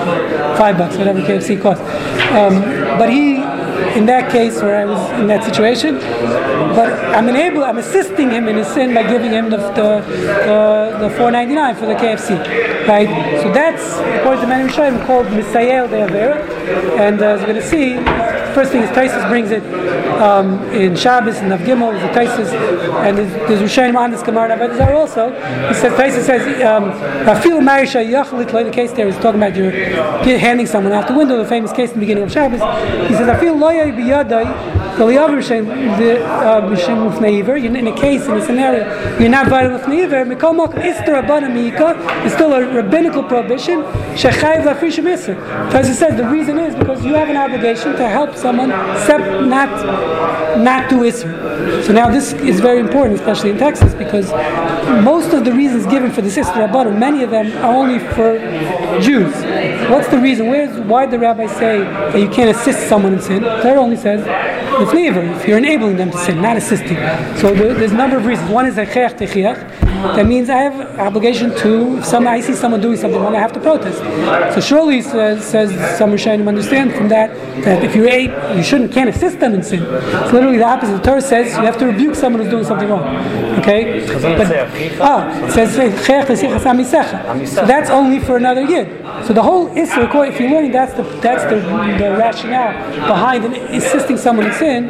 [0.58, 1.84] five bucks, whatever KFC costs.
[2.34, 2.62] Um,
[2.98, 3.43] but he,
[3.98, 5.96] in that case where I was in that situation,
[6.76, 10.02] but I'm enable, I'm assisting him in his sin by giving him the the,
[11.00, 13.08] the, the 4.99 for the KFC, right?
[13.42, 16.38] So that's according to many Rishonim called Misayel de Avera,
[17.00, 17.96] and uh, as we're going to see,
[18.54, 19.64] first thing is Tosfos brings it
[20.22, 22.52] um, in Shabbos and Avgimel, the Tosfos,
[23.06, 25.30] and there's, Rishonim on this Gemara and Avodah also.
[25.68, 28.52] He says Tosfos says Rafil um, Marisha Yachlit.
[28.66, 31.38] The case there is talking about you're handing someone out the window.
[31.38, 32.60] The famous case in the beginning of Shabbos.
[33.10, 34.83] He says Rafil Loyay Biyadai.
[37.76, 40.24] In a case, in a scenario, you're not vital with neiver.
[42.24, 43.82] It's still a rabbinical prohibition.
[43.84, 44.22] As
[45.88, 49.70] he says, the reason is because you have an obligation to help someone not
[50.60, 51.84] not do isra.
[51.84, 54.32] So now this is very important, especially in Texas, because
[55.04, 58.38] most of the reasons given for this isra rabbanim, many of them are only for
[59.02, 59.34] Jews.
[59.90, 60.50] What's the reason?
[60.50, 63.42] Where's why the rabbi say that you can't assist someone in sin?
[63.42, 64.24] Torah only says
[64.92, 66.98] neighbor, if you're enabling them to sin, not assisting.
[67.38, 68.50] So there's a number of reasons.
[68.50, 69.84] One is a cheach techiach.
[70.16, 73.40] That means I have obligation to, if some, I see someone doing something wrong, I
[73.40, 74.00] have to protest.
[74.56, 78.10] So surely says, says some Rishonim understand from that that if you're
[78.58, 79.84] you shouldn't, can't assist them in sin.
[79.84, 80.98] It's literally the opposite.
[80.98, 83.16] The Torah says you have to rebuke someone who's doing something wrong.
[83.60, 84.06] Okay?
[84.38, 85.78] But, ah, it says
[87.48, 88.86] so that's only for another year.
[89.26, 91.58] So the whole issue, if you're learning, that's the that's the,
[91.98, 92.74] the rationale
[93.08, 94.90] behind assisting someone in sin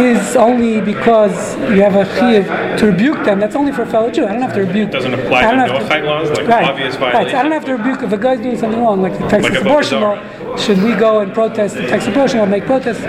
[0.00, 3.38] is only because you have a chiyuv to rebuke them.
[3.38, 4.26] That's only for a fellow Jew.
[4.26, 4.90] I don't have to rebuke.
[4.90, 7.12] Doesn't apply to Noahide laws, like right, obvious right.
[7.12, 7.32] violations.
[7.32, 9.50] So I don't have to rebuke if a guy's doing something wrong, like the Texas
[9.50, 10.56] Like abortion law.
[10.56, 13.02] Should we go and protest the Texas abortion law, make protests?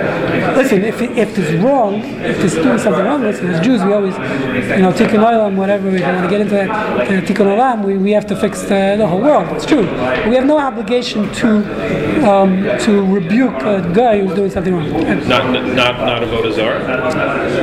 [0.56, 4.14] Listen, if if is wrong, if is doing something wrong, listen, as Jews, we always,
[4.16, 5.90] you know, tikkun olam, whatever.
[5.90, 6.70] We don't want to get into that.
[6.70, 9.48] Uh, tikkun olam, we, we have to fix the, the whole world.
[9.56, 9.82] It's true.
[10.30, 14.92] We have no obligation to um, to rebuke a guy who's doing something wrong.
[15.28, 16.82] Not not not a vote czar.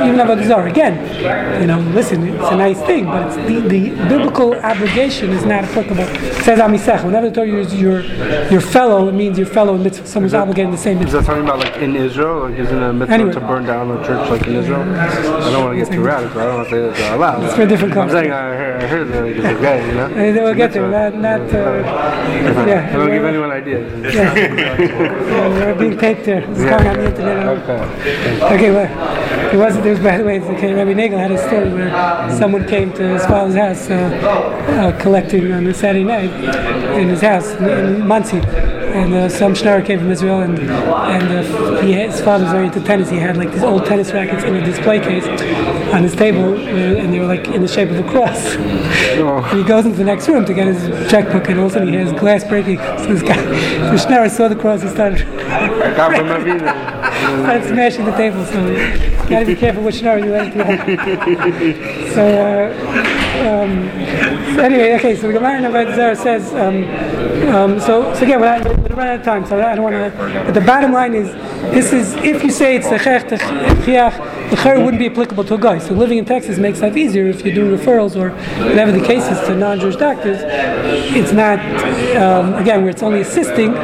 [0.05, 0.67] even about the czar.
[0.67, 0.95] Again,
[1.61, 5.63] you know, listen, it's a nice thing, but it's the, the biblical obligation is not
[5.63, 6.03] applicable.
[6.03, 7.03] It says Amisech.
[7.05, 8.01] Whenever the Torah uses your
[8.51, 10.07] your fellow, it means your fellow in mitzvah.
[10.07, 12.49] Someone's obligated the same Is that talking about like in Israel?
[12.49, 13.33] Like isn't a mitzvah Anyway.
[13.33, 14.81] to burn down a church like in Israel?
[14.81, 16.41] I don't want to get too radical.
[16.41, 17.43] I don't want to say that they're allowed.
[17.43, 18.31] It's for a different I'm saying.
[18.31, 20.43] I heard, I heard that it's okay, you know?
[20.43, 20.89] We'll get there.
[20.89, 22.86] Not, not uh, yeah.
[22.87, 24.15] I don't give anyone ideas.
[24.15, 24.33] yeah.
[25.49, 26.39] We're being taped there.
[26.49, 27.47] It's coming on the internet.
[27.47, 28.55] Okay.
[28.55, 29.83] Okay, well, it wasn't.
[29.83, 31.89] There was, by the way, okay, Rabbi Nagel had a story where
[32.37, 36.31] someone came to his father's house uh, uh, collecting on a Saturday night
[36.97, 38.39] in his house in, in Monsey.
[38.39, 42.67] And uh, some schnarr came from Israel, and and uh, he, his father was very
[42.67, 43.09] into tennis.
[43.09, 45.25] He had like these old tennis rackets in a display case
[45.93, 48.55] on his table, uh, and they were like in the shape of a cross.
[48.55, 51.73] And he goes into the next room to get his checkbook, and all of a
[51.73, 52.77] sudden he hears glass breaking.
[52.97, 55.19] So this guy, the schnarr saw the cross and started
[55.95, 56.67] God from my vida.
[57.43, 58.43] started smashing the table.
[58.45, 62.07] So you gotta be careful which schnarr you let into.
[62.17, 63.89] So, uh, um,
[64.55, 65.15] so anyway, okay.
[65.15, 66.53] So the Gemara Avodah Zarah says.
[66.53, 66.85] Um,
[67.47, 69.95] um, so, so again, we're, not, we're running out of time, so I don't want
[69.95, 70.43] to.
[70.45, 71.31] But the bottom line is,
[71.71, 73.29] this is if you say it's the chech,
[74.49, 75.77] the chayr wouldn't be applicable to a guy.
[75.77, 78.29] So living in Texas makes life easier if you're doing referrals or
[78.65, 80.37] whatever the case is to non-Jewish doctors.
[80.41, 81.59] It's not
[82.15, 83.75] um, again where it's only assisting,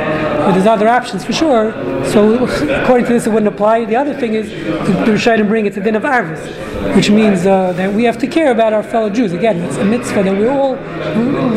[0.46, 1.72] but there's other options for sure.
[2.06, 2.44] So
[2.82, 3.86] according to this, it wouldn't apply.
[3.86, 7.74] The other thing is the, Rishonim bring it's a din of arvis, which means uh,
[7.74, 9.32] that we have to care about our fellow Jews.
[9.32, 10.76] Again, it's a mitzvah that we're all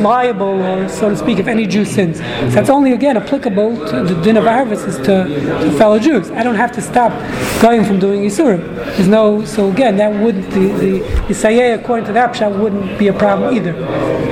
[0.01, 2.19] liable, or so to speak, if any Jew sins.
[2.19, 6.31] So that's only again applicable to the din of arvis is to, to fellow Jews.
[6.31, 7.13] I don't have to stop
[7.61, 8.75] going from doing Yisurim.
[8.97, 13.09] There's no so again that would the the Isaiah according to that pshat wouldn't be
[13.09, 13.75] a problem either.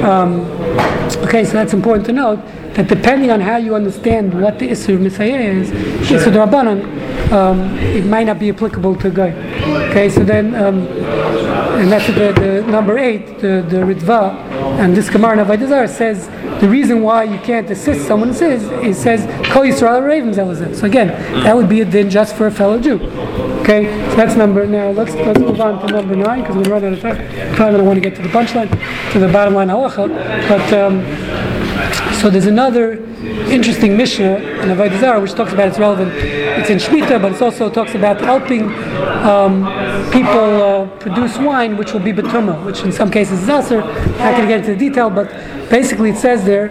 [0.04, 0.40] Um,
[1.24, 2.38] okay, so that's important to note
[2.74, 5.70] that depending on how you understand what the Isur Mesayeia is,
[6.10, 9.30] Isur Rabbanon, um, it might not be applicable to a guy.
[9.90, 10.86] Okay, so then, um,
[11.78, 14.34] and that's the, the number eight, the, the Ritva,
[14.80, 16.28] and this Gemara Zarah says
[16.60, 20.74] the reason why you can't assist someone is, it says Kol Yisrael Areivim.
[20.74, 21.08] So again,
[21.44, 23.00] that would be a din just for a fellow Jew.
[23.60, 24.66] Okay, so that's number.
[24.66, 27.54] Now let's let's move on to number nine because we're running out of time.
[27.54, 28.68] Probably don't want to get to the punchline,
[29.12, 30.08] to the bottom line halacha,
[30.48, 30.72] but.
[30.72, 31.53] Um,
[32.12, 32.94] So there's another
[33.50, 36.12] interesting Mishnah in Avodah Zarah which talks about it's relevant.
[36.14, 38.62] It's in Shemitah, but it also talks about helping
[39.24, 39.64] um,
[40.10, 44.40] people uh, produce wine, which will be betuma, which in some cases is not going
[44.40, 45.28] to get into the detail, but
[45.70, 46.68] basically it says there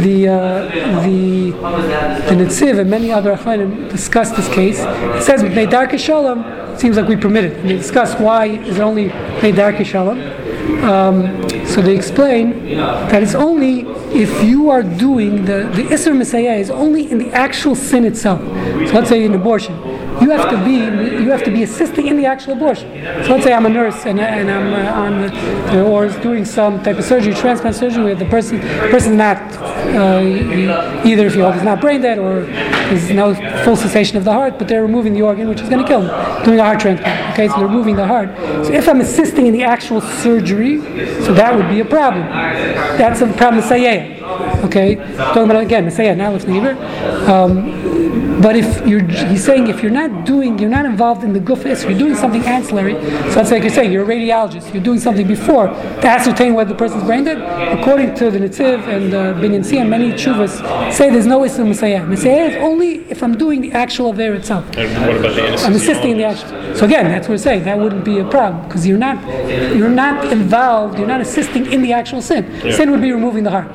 [0.00, 4.78] the uh, the the Netziv and many other Achronim discuss this case.
[4.80, 7.56] It says with Neidarke Shalom, seems like we permit it.
[7.58, 10.18] And they discuss why is it only Neidarke Shalom.
[10.82, 16.70] Um, so they explain that it's only if you are doing the the Mesayeia is
[16.70, 18.40] only in the actual sin itself.
[18.40, 19.74] So let's say an abortion,
[20.20, 20.74] you have to be
[21.22, 22.88] you have to be assisting in the actual abortion.
[23.24, 26.82] So let's say I'm a nurse and, and I'm uh, on the, or doing some
[26.82, 29.38] type of surgery, transplant surgery, where the person person's not
[29.94, 30.20] uh,
[31.04, 33.34] either if he is not brain dead or there's no
[33.64, 36.02] full cessation of the heart, but they're removing the organ which is going to kill
[36.02, 37.32] him, doing a heart transplant.
[37.32, 38.28] Okay, so they're removing the heart.
[38.66, 40.78] So if I'm assisting in the actual surgery,
[41.24, 42.24] so that would be a problem.
[42.26, 44.62] That's a problem Say yeah.
[44.64, 46.14] Okay, talking about again, Say yeah.
[46.14, 46.72] now with neighbor.
[47.30, 51.40] Um, but if you're, he's saying if you're not doing, you're not involved in the
[51.40, 52.94] gufis, you're doing something ancillary.
[52.94, 54.72] So that's like you're saying, you're a radiologist.
[54.74, 57.38] You're doing something before to ascertain whether the person's brain dead.
[57.78, 62.06] According to the Netziv and uh, Binyan and many chuvas say there's no Islam Mesayeia.
[62.06, 64.64] Mesayeia is only if I'm doing the actual affair itself.
[64.76, 66.76] And what about the I'm assisting in the action.
[66.76, 67.64] So again, that's what we're saying.
[67.64, 69.16] That wouldn't be a problem because you're not,
[69.76, 70.98] you're not involved.
[70.98, 72.50] You're not assisting in the actual sin.
[72.64, 72.72] Yeah.
[72.72, 73.70] Sin would be removing the heart.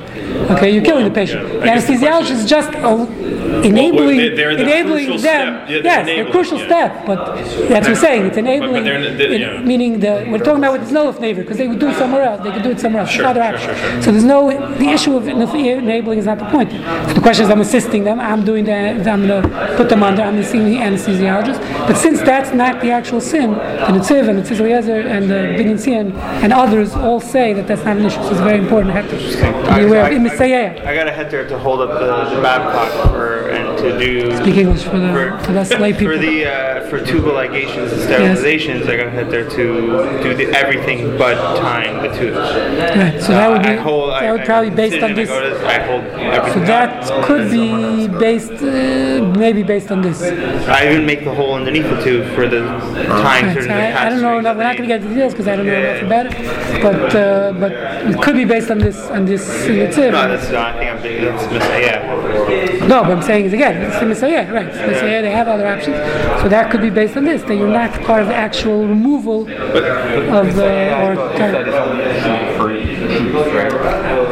[0.52, 1.42] Okay, you're killing the patient.
[1.48, 1.60] Yeah.
[1.60, 5.18] The anesthesiologist is just a, enabling, they're- they're the enabling them.
[5.18, 5.38] step.
[5.38, 6.66] Yeah, they're yes, they're enabling, crucial yeah.
[6.66, 7.06] step.
[7.06, 8.26] But that's what we're saying.
[8.26, 8.84] It's enabling.
[8.84, 11.66] they're- they're- it- Meaning the we're talking about with this no if neighbor because they
[11.68, 12.40] would do it somewhere else.
[12.44, 13.10] They could do it somewhere else.
[13.10, 13.74] Sure, It's not sure, action.
[13.76, 14.02] sure, sure.
[14.02, 16.70] So there's no the issue of enabling is not the point.
[16.72, 18.20] So the question is I'm assisting them.
[18.20, 20.22] I'm doing the I'm going to put them under.
[20.22, 21.60] I'm seeing the anesthesiologist.
[21.86, 25.62] But since that's not the actual sin, the Netziv and the Tzitz and uh, the
[25.62, 28.22] Binyan Tzion and others all say that that's not an issue.
[28.22, 29.16] So it's very important to have to
[29.76, 30.12] be aware of.
[30.12, 30.84] In Mesayeia.
[30.86, 34.36] I got to head there to hold up the, the Babcock for and to do
[34.36, 36.14] Speak English for the for us lay people.
[36.14, 38.88] for the uh, for tubal ligations and sterilizations.
[38.88, 42.36] I got to head there to do the, everything but tying the tubes.
[42.36, 45.30] Right, so that would be hold, that I, would probably sit based on I this.
[45.30, 46.62] I hold everything.
[46.62, 50.22] So that could be based, uh, maybe based on this.
[50.22, 54.06] I even make the hole underneath the tube for the tying Right, certain so I,
[54.06, 54.56] I don't know enough.
[54.56, 56.82] We're not going to get into details because I don't know enough about it.
[56.82, 59.42] But uh, but it could be based on this on this.
[59.66, 60.74] It's No, that's not.
[60.74, 62.88] I think I'm thinking that's Mesayeia.
[62.88, 64.66] No, but I'm saying is again, it's the Mesayeia, right?
[64.68, 65.96] It's the Mesayeia, they have other options.
[66.40, 69.42] So that could be based on this, that you're not part of the actual removal
[69.42, 71.18] of the, or,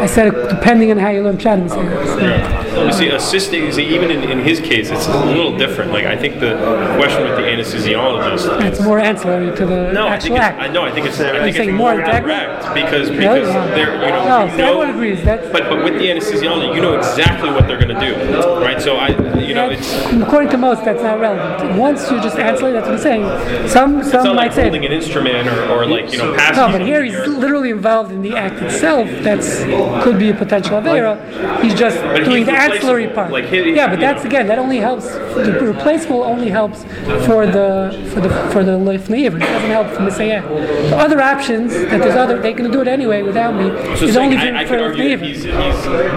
[0.00, 2.55] I said depending on how you learn Pshat Mesayeia.
[2.76, 5.92] You see, assisting, see, even in, in his case, it's a little different.
[5.92, 6.56] Like, I think the
[6.96, 8.62] question with the anesthesiologist.
[8.62, 10.60] It's more ancillary to the No, I think act.
[10.60, 10.82] I know.
[10.84, 11.18] I think it's.
[11.20, 13.40] I think it's more more direct because Really?
[13.40, 13.66] because Wow.
[13.68, 15.22] they're you know No, you see, know, everyone agrees.
[15.24, 18.14] That's- But but with the anesthesiologist, you know exactly what they're going to do,
[18.60, 18.80] right?
[18.80, 19.08] So I
[19.38, 21.78] you know it's According to most, that's not relevant.
[21.78, 23.68] Once you're just ancillary, that's what I'm saying.
[23.68, 24.62] Some some might like say.
[24.62, 26.56] holding an instrument or, or like you know passing.
[26.72, 29.08] No, but here he's something literally involved in the act itself.
[29.22, 29.62] That's
[30.04, 31.16] could be a potential avera.
[31.62, 33.14] He's just But doing he's the ancillary replaceable.
[33.14, 33.32] part.
[33.32, 34.28] Like, he- yeah, but that's know.
[34.28, 35.06] again that only helps.
[35.08, 36.84] The replaceable only helps
[37.26, 39.26] for the for the for the lifnei.
[39.26, 40.42] It doesn't help for Mesayeia.
[40.90, 43.68] The other options that there's other they can do it anyway without me.
[43.96, 45.52] So is saying, only for, I, I for could argue that he's, he's,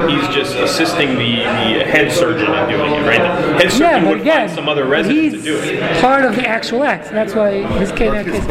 [0.10, 3.20] he's just assisting the, the head surgeon in doing it, right?
[3.20, 6.02] The head surgeon Yeah, but would again, find some other resident he's to do it.
[6.02, 7.08] part of the actual act.
[7.08, 8.46] So that's why his case, that case.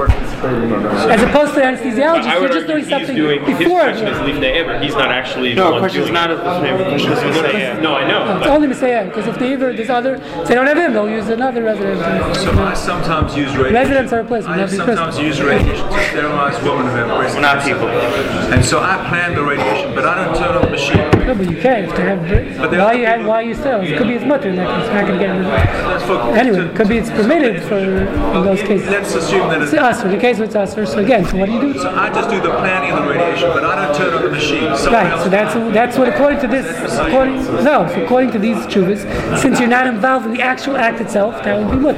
[1.08, 4.78] As opposed to the anesthesiologist, you're just doing something doing his question is leave neighbor.
[4.78, 6.38] He's not actually No, one question's doing not it.
[6.38, 7.80] of the neighbor.
[7.88, 7.88] Question is Mesayeia.
[7.88, 8.36] No, I know.
[8.36, 10.92] It's but- only Mesayeia, because if they ever, there's other, if they don't have him,
[10.92, 11.98] they'll use another resident.
[12.36, 13.74] So I sometimes use radiation.
[13.74, 17.64] Residents are replacement, I sometimes use radiation to sterilize women who have breast We're not
[17.64, 17.88] people.
[17.88, 20.96] And so I plan the radiation, but I don't turn on the machine.
[21.26, 22.58] No, but you can if they have.
[22.58, 23.80] But there Why are you have, people- why you still?
[23.80, 26.38] It could be his mother in that it's not going to get rid of it.
[26.38, 28.88] Anyway, it could be it's permitted for in those cases.
[28.88, 29.82] Let's assume that It's it's.
[29.82, 30.02] us.
[30.04, 31.78] In the case with it's us, so again, so what do you do?
[31.78, 34.30] So I just do the planning of the radiation, but I don't turn on the
[34.30, 34.74] machine.
[34.76, 36.66] Someone Right, else so that's that's what according to this,
[36.98, 39.00] according no, so according to these chuvas,
[39.38, 41.96] since you're not involved in the actual act itself, that would be what.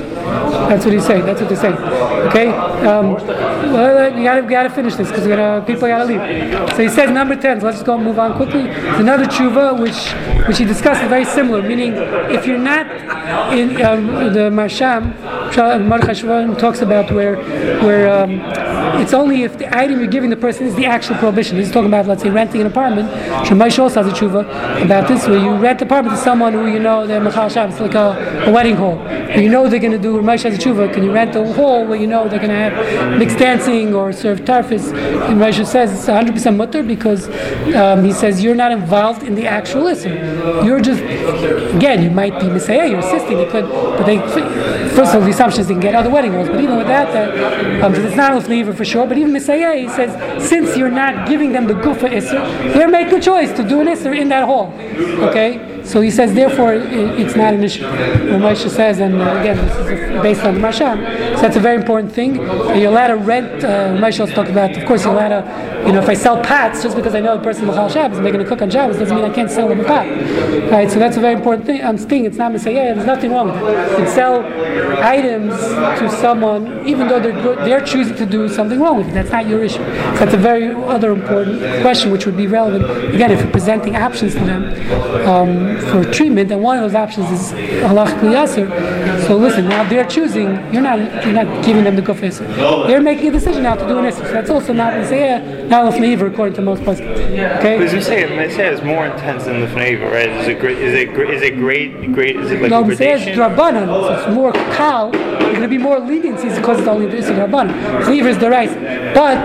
[0.68, 1.24] That's what he's saying.
[1.24, 1.78] That's what they're saying.
[2.28, 2.48] Okay,
[2.86, 3.14] um,
[3.72, 5.24] well, we gotta we gotta finish this because
[5.64, 6.70] people gotta leave.
[6.76, 7.60] So he says number ten.
[7.60, 8.68] So let's just go and move on quickly.
[8.68, 10.12] Another tshuva which
[10.46, 11.94] which he discussed is very similar, meaning
[12.34, 12.86] if you're not
[13.54, 15.14] in um, the Maharsham,
[15.52, 17.36] Marchashvan talks about where
[17.84, 18.40] where um,
[19.00, 21.56] it's only if the item you're giving the person is the actual prohibition.
[21.56, 23.08] He's talking about, let's say, renting an apartment.
[23.46, 26.78] Shemaish also has a tshuva about this, where you rent apartment to someone who you
[26.78, 28.96] know they're Machal Shabbos, like a, a wedding hall.
[29.38, 30.92] You know they're going to do Ramesh has tshuva.
[30.92, 34.12] Can you rent a hall where you know they're going to have mixed dancing or
[34.12, 34.92] serve tarfis?
[35.28, 37.28] And Ramesh says it's 100% mutter because
[37.74, 40.14] um, he says you're not involved in the actual issue.
[40.64, 41.00] You're just,
[41.74, 43.36] again, you might be Mesayeia, you're assisting.
[43.36, 44.18] They could, but they,
[44.96, 46.48] first of all, the assumption is they can get other wedding halls.
[46.48, 49.06] But even with that, that um, it's not Lifnei Iver for sure.
[49.06, 50.10] But even Mesayeia, he says,
[50.48, 53.86] since you're not giving them the gufa isser, they're making a choice to do an
[53.86, 54.72] isser in that hall.
[55.28, 55.49] Okay?
[55.50, 57.84] way so he says, therefore, it's not an issue.
[57.84, 61.60] What Moshe says, and uh, again, this is based on the Maharsham, so that's a
[61.60, 62.36] very important thing.
[62.36, 66.00] You're allowed to rent, uh, Moshe talked about, of course, you're allowed to, you know,
[66.00, 68.44] if I sell pots, just because I know the person is Machal Shabbos they're going
[68.44, 70.06] to cook on Shabbos, doesn't mean I can't sell them a pot.
[70.70, 70.90] Right?
[70.90, 71.82] So that's a very important thing.
[71.82, 72.24] Um, thing.
[72.24, 73.48] It's not Mesayeia, yeah, there's nothing wrong.
[73.48, 74.44] You can sell
[75.02, 75.54] items
[76.00, 79.14] to someone, even though they're good, they're choosing to do something wrong with it.
[79.14, 79.78] That's not your issue.
[79.78, 83.96] So that's a very other important question, which would be relevant, again, if you're presenting
[83.96, 84.62] options to them.
[85.26, 87.52] Um, for treatment, and one of those options is
[87.82, 88.66] halachically yasser.
[89.26, 90.48] So listen, now they're choosing.
[90.72, 92.38] You're not you're not giving them the kufis.
[92.86, 94.26] They're making a decision now to do an issur.
[94.26, 97.10] So that's also not Mesayeia, not lifnei iver, according to most poskim.
[97.58, 97.78] Okay.
[97.78, 100.28] Because Mesayeia, Mesayeia is more intense than the Fneva, right?
[100.28, 100.78] Is it great?
[100.78, 101.30] Is it great?
[101.30, 102.12] Is it great?
[102.12, 102.36] Great?
[102.36, 105.10] Is it like no, a Mesayeia is drabanan, so it's more kal.
[105.10, 107.72] There's going to be more leniencies because it's only this drabanan.
[108.04, 108.70] Fneiver is the right,
[109.14, 109.38] but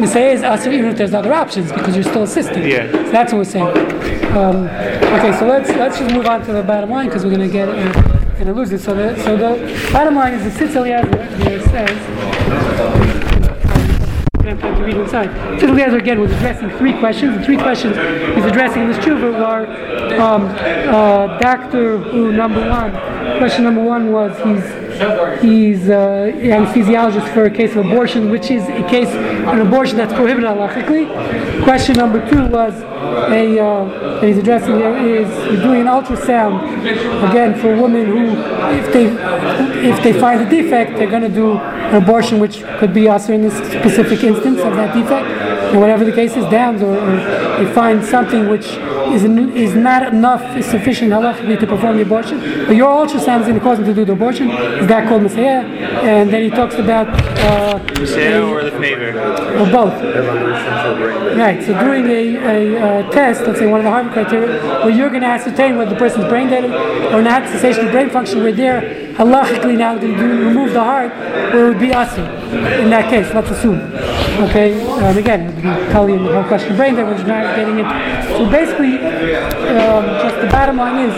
[0.00, 2.66] Mesayeia is also even if there's other options because you're still assisting.
[2.66, 2.90] Yeah.
[2.90, 3.68] So that's what we're saying.
[4.36, 7.46] Um, okay, so let's let's just move on to the bottom line because we're going
[7.46, 7.92] to get uh,
[8.34, 8.80] going to lose it.
[8.80, 11.90] So the so the bottom line is the Tzitz Eliezer here says.
[14.32, 15.28] Don't have to read inside.
[15.58, 17.36] Tzitz Eliezer again was addressing three questions.
[17.36, 17.96] The three questions
[18.34, 22.92] he's addressing in this tshuva were um, uh, Doctor Who number one.
[23.38, 24.79] Question number one was he's
[25.40, 30.12] he's uh, anesthesiologist for a case of abortion, which is a case an abortion that's
[30.12, 31.64] prohibited halachically.
[31.64, 32.74] Question number two was
[33.32, 36.60] a uh, he's addressing here is doing an ultrasound
[37.30, 38.30] again for women who,
[38.78, 39.06] if they
[39.88, 43.32] if they find a defect, they're going to do an abortion, which could be also
[43.32, 47.64] in this specific instance of that defect, and whatever the case is, dams or, or
[47.64, 48.66] they find something which
[49.12, 52.40] is, is not enough, is sufficient halachically to perform the abortion.
[52.66, 54.50] But your ultrasound is going to cause them to do the abortion.
[54.50, 55.64] Is that called Mesayeia?
[56.02, 59.60] And then he talks about uh, Mesayeia or the Fneva?
[59.60, 59.94] or both.
[61.36, 61.62] Right.
[61.62, 65.10] So doing a, a uh, test, let's say one of the Harvard criteria, where you're
[65.10, 66.64] going to ascertain whether the person's brain dead
[67.12, 70.82] or not, cessation of brain function, where they're halachically now going to do, remove the
[70.82, 71.10] heart,
[71.52, 72.24] where it would be asu.
[72.82, 73.80] In that case, let's assume.
[74.48, 74.80] Okay.
[74.82, 78.28] Um, again, it would be the whole question of brain dead, which not getting it.
[78.36, 81.14] So basically, um, just the bottom line is,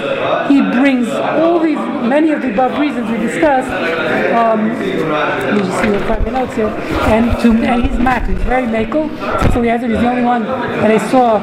[0.48, 1.78] he brings all these,
[2.08, 3.68] many of the above reasons we discussed.
[4.32, 6.68] Um, let me just see what my notes here.
[6.68, 9.08] And to and he's Mac, he's very makel.
[9.52, 9.90] So he has it.
[9.90, 11.36] He's the only one that I saw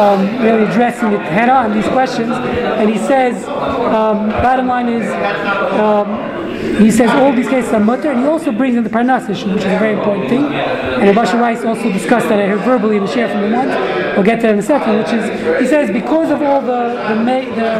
[0.00, 2.30] um, really addressing it head on these questions.
[2.30, 6.39] And he says, um, bottom line is.
[6.60, 9.28] Um, he says all these cases are mutter, and he also brings in the parnas
[9.28, 10.44] which is a very important thing.
[10.44, 13.70] And Abasha Weiss also discussed that I heard verbally in the share from the month.
[14.16, 16.80] We'll get to that in a second, which is he says because of all the
[17.08, 17.70] the, ma- the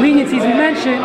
[0.00, 1.02] leniencies we mentioned,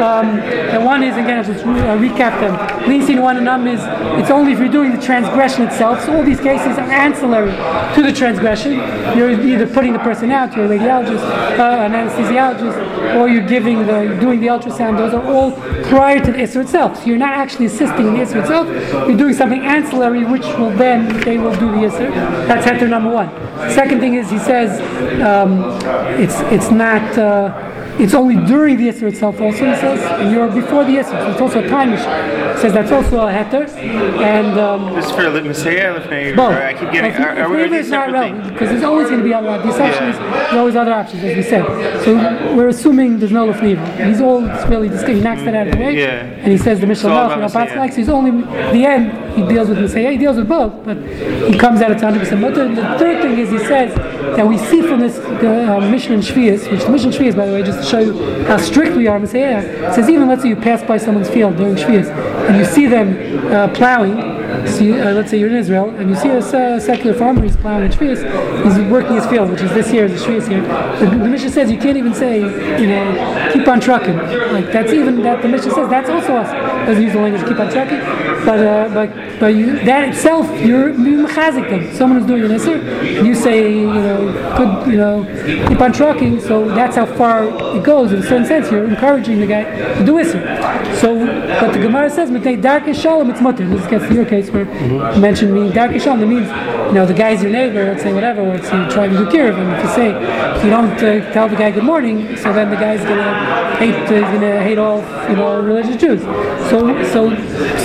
[0.00, 2.54] um, one is again, I'll just re- uh, recap them.
[2.88, 3.80] Leniency in one and none is
[4.20, 6.04] it's only if you're doing the transgression itself.
[6.04, 7.52] So all these cases are ancillary
[7.94, 8.72] to the transgression.
[9.16, 11.22] You're either putting the person out, you're a radiologist,
[11.58, 14.98] uh, an anesthesiologist, or you're giving the doing the ultrasound.
[14.98, 15.52] Those are all
[15.84, 16.98] prior to the itself.
[16.98, 18.66] So you're not actually assisting in the issue itself.
[19.08, 22.10] You're doing something ancillary, which will then they will do the issue.
[22.48, 23.28] That's heter number one.
[23.70, 24.80] Second thing is he says
[25.22, 25.62] um,
[26.20, 27.18] it's it's not.
[27.18, 31.10] Uh, it's only during the Isser itself also, he says, and you're before the Isser,
[31.10, 32.02] so it's also a time issue.
[32.54, 33.68] He says that's also a heter,
[34.18, 36.36] and um, This is for the Mesayeia or the Fneva?
[36.36, 36.52] both.
[36.52, 37.12] I keep getting.
[37.12, 39.76] Are, are we it's not relevant, because there's always going to be other The is
[39.76, 41.64] there's always other options, as we said.
[42.04, 42.14] So
[42.56, 44.04] we're assuming there's no Lifnei Iver.
[44.04, 45.16] He's all really distinct.
[45.16, 45.98] He knocks that out of the way.
[45.98, 46.24] Yeah.
[46.24, 47.96] And he says the Mishnah about likes.
[47.96, 50.12] He's only, the end, he deals with Mesayeia.
[50.12, 52.62] He deals with both, but he comes out at 100% mutter.
[52.62, 53.94] And the third thing is he says
[54.36, 57.36] that we see from this the uh, Mishnah in Shvias, which the Mishnah in Shvias,
[57.36, 60.48] by the way, just show you how strict we are, it says even let's say
[60.48, 62.08] you pass by someone's field during Shvias
[62.48, 64.18] and you see them uh, plowing,
[64.80, 67.56] you, uh, let's say you're in Israel and you see a uh, secular farmer, he's
[67.56, 68.22] plowing in Shvias,
[68.64, 70.62] he's working his field, which is this year, the Shvias here.
[70.98, 72.40] The, the says you can't even say,
[72.80, 74.16] you know, keep on trucking.
[74.16, 76.50] Like that's even, that the Mishnah says that's also us.
[76.86, 78.00] Doesn't use the language keep on trucking,
[78.44, 81.94] but uh, but but you, that itself, you're you mechazik them.
[81.94, 86.40] Someone who's doing an Isser, you say, you know, good, you know, keep on trucking,
[86.40, 87.44] so that's how far
[87.76, 88.12] it goes.
[88.12, 89.64] In a certain sense, you're encouraging the guy
[89.98, 90.42] to do Isser.
[90.96, 91.24] So,
[91.60, 94.41] but the Gemara says, "Mipnei darkei shalom, it's mutter." This gets to your case.
[94.50, 94.64] For
[95.18, 96.20] mentioned meaning Darkei Shalom.
[96.20, 96.48] That means,
[96.88, 99.30] you know, the guy's your neighbor, let's say whatever, or it's you're trying to do
[99.30, 99.70] care of him.
[99.70, 100.08] If you say,
[100.56, 103.94] if you don't uh, tell the guy good morning, so then the guy's gonna hate,
[103.94, 106.22] uh, gonna hate all, you know, religious Jews.
[106.70, 107.30] So, so,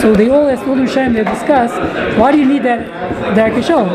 [0.01, 1.71] so they all asked Ulim Shem, they discuss,
[2.17, 2.87] why do you need that
[3.35, 3.89] Darkei Shalom?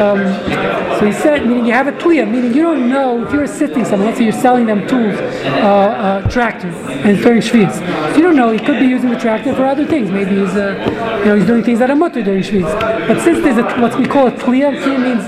[0.00, 3.42] Um, so he said, meaning you have a tuya, meaning you don't know if you're
[3.44, 7.72] assisting someone, let's say you're selling them tools, uh, uh, tractor, and throwing Shviz.
[8.10, 10.10] So you don't know, he could be using the tractor for other things.
[10.10, 13.06] Maybe he's, uh, you know, he's doing things that are mutter Shviz.
[13.06, 15.26] But since there's a, what we call a tuya, tuya means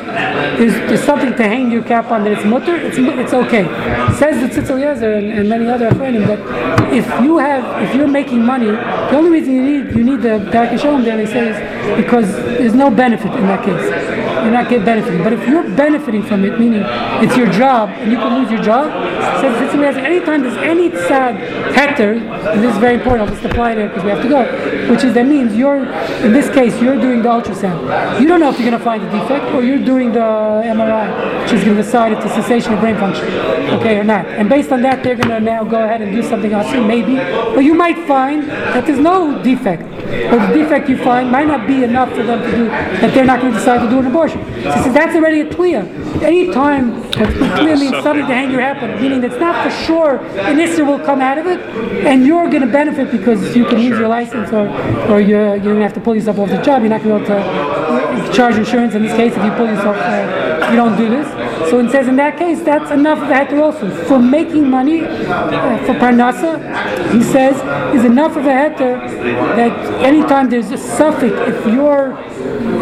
[0.59, 3.65] there's, there's something to hang your cap on that it's mutter, it's, it's okay.
[4.19, 8.09] Says the Tzitz Eliezer and, and many other Achronim that if you have, if you're
[8.09, 11.51] making money, the only reason you need, you need the Darkei Shalom there, they say,
[11.51, 14.14] is because there's no benefit in that case
[14.45, 15.23] you're not get benefiting.
[15.25, 16.83] But if you're benefiting from it, meaning
[17.23, 18.93] it's your job and you can lose your job,
[19.41, 22.21] says Eliezer, anytime there's any tzad heter,
[22.53, 24.45] and this is very important, I'll just apply there because we have to go,
[24.91, 25.85] which is that means you're,
[26.25, 28.21] in this case, you're doing the ultrasound.
[28.21, 31.43] You don't know if you're going to find a defect or you're doing the MRI,
[31.43, 33.27] which is going to decide if it's a cessation of brain function,
[33.75, 34.27] okay, or not.
[34.27, 37.17] And based on that, they're going to now go ahead and do something else, maybe.
[37.17, 39.83] But you might find that there's no defect.
[39.83, 43.25] Or the defect you find might not be enough for them to do, that they're
[43.25, 44.34] not going to decide to do an abortion.
[44.35, 45.83] So he says that's already a twiya.
[46.23, 47.29] Any time that
[47.59, 50.85] twiya means something to hang your hat on, meaning it's not for sure an issue
[50.85, 51.61] will come out of it,
[52.07, 54.69] and you're going to benefit because you can lose your license or,
[55.11, 56.83] or you're, you're going to have to pull yourself off the job.
[56.83, 58.04] You're not going to be able to
[58.35, 61.29] charge insurance in this case if you pull yourself, uh, you don't do this.
[61.71, 63.91] So it says in that case, that's enough of a heter also.
[64.05, 67.57] For making money, uh, for parnasa, he says,
[67.95, 69.01] is enough of a heter
[69.57, 69.73] that
[70.03, 72.13] anytime there's a suffix, if your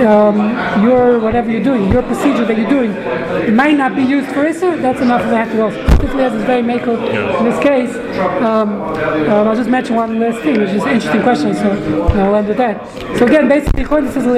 [0.07, 4.29] um, your whatever you're doing, your procedure that you're doing, it might not be used
[4.29, 5.97] for Isser, that's enough of a heter also.
[5.97, 6.97] Particularly is very mako
[7.39, 7.95] in this case.
[8.19, 11.71] Um, um, I'll just mention one last thing, which is an interesting question, so
[12.15, 12.87] I'll end with that.
[13.19, 14.37] So again, basically, according to Sizzle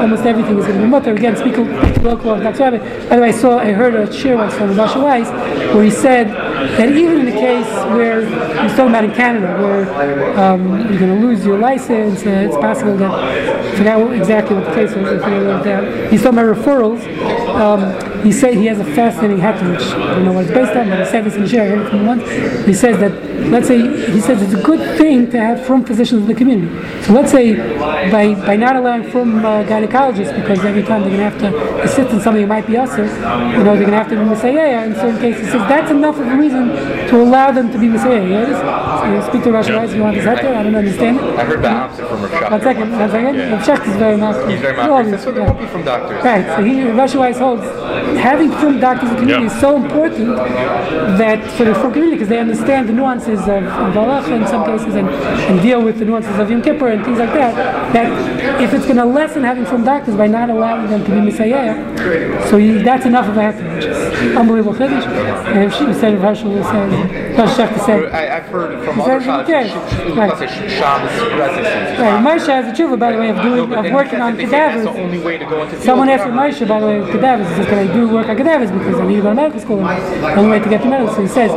[0.00, 1.12] almost everything is going to be mutter.
[1.12, 1.56] Again, speak
[2.02, 2.78] local Orthodox Rabbi.
[3.08, 5.28] By the way, I saw, I heard a cheer once from Rasha Weiss,
[5.74, 10.38] where he said that even in the case where he's talking about in Canada, where
[10.38, 14.66] um, you're going to lose your license, uh, it's possible that I forgot exactly what
[14.66, 15.06] the case was.
[15.06, 16.10] I forget what that.
[16.10, 17.00] He's talking about referrals.
[17.58, 20.76] Um, he said he has a fascinating heter, which I don't know what it's based
[20.76, 21.88] on, but he said this in share.
[21.88, 22.22] From once.
[22.66, 23.12] He says that,
[23.50, 23.78] let's say,
[24.12, 26.68] he says it's a good thing to have from physicians in the community.
[27.02, 27.56] So let's say
[28.10, 31.82] by by not allowing from uh, gynecologists, because every time they're going to have to
[31.82, 34.22] assist in something that might be usher, you know, they're going to have to be
[34.22, 35.52] Mesayeia in certain cases.
[35.52, 36.68] That's enough of a reason
[37.08, 38.28] to allow them to be Mesayeia.
[38.28, 38.54] You,
[39.14, 40.54] you speak to Russian rights, you want this heter?
[40.56, 41.22] I don't understand it.
[41.22, 43.34] I heard the opposite from Rav One second, one second.
[43.36, 43.66] Yeah.
[43.66, 44.50] Rav is very much.
[44.50, 45.04] He's very.
[45.04, 46.24] He says, so they won't from doctors.
[46.24, 47.62] Right, so he, Russia Wise holds
[48.18, 49.54] having film doctors in the community Yeah.
[49.54, 50.36] is so important
[51.18, 54.64] that for the film community because they understand the nuances of, of halacha in some
[54.64, 57.54] cases and, and deal with the nuances of Yom Kippur and things like that.
[57.92, 61.20] That if it's going to lessen having film doctors by not allowing them to be
[61.20, 61.74] Mesayeia,
[62.48, 65.04] so he, that's enough of a happen, which is unbelievable chiddush.
[65.06, 68.12] And if she said Russia says, Russia Shecht said.
[68.12, 68.97] I, I've heard from He other says he cares.
[68.97, 70.28] Shabbos, Right.
[70.28, 71.10] let's say Shabbos.
[71.98, 74.84] Right, Moshe has a tshuva, by the way, of doing, of working on they cadavers.
[74.84, 76.36] the only way to go into Someone asked forever.
[76.40, 77.48] Moshe, by the way, cadavers.
[77.48, 79.60] He says, "Can I do work on cadavers because I need to go to medical
[79.60, 81.50] school?" And the only way to get to medical school, he says,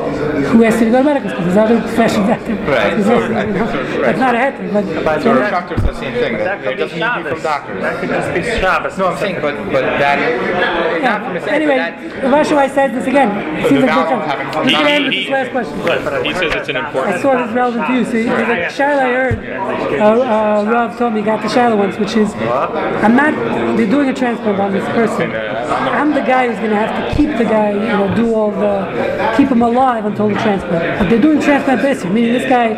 [0.51, 1.43] "Who asked you to go to medical school?
[1.45, 4.01] There's other professions out there." Right, He so- says, you know, so, right.
[4.05, 4.83] That's not a heter, but
[5.21, 6.37] So so the doctor says the same thing.
[6.37, 7.81] That That it could be doesn't need to be from doctors.
[7.81, 8.97] That could just be Shabbos.
[8.97, 10.17] No, I'm saying, but but that
[11.01, 11.53] not from the same.
[11.53, 11.77] Anyway,
[12.23, 13.29] Moshe Weiss says this again.
[13.59, 14.69] It seems like value we're of having coming.
[14.69, 14.85] You fun.
[14.85, 16.23] can end with He- this last question.
[16.25, 17.20] He says it's an important.
[17.21, 18.05] I saw this relevant to you.
[18.05, 19.37] See, there's a shaila I heard.
[20.01, 23.35] Uh, uh, Rav told me got the shaila once, which is, I'm not.
[23.77, 25.31] They're doing a transplant on this person.
[25.31, 28.49] I'm the guy who's going to have to keep the guy, you know, do all
[28.49, 30.99] the, keep him alive until the transplant.
[30.99, 32.69] But they're doing transplant basically, meaning this guy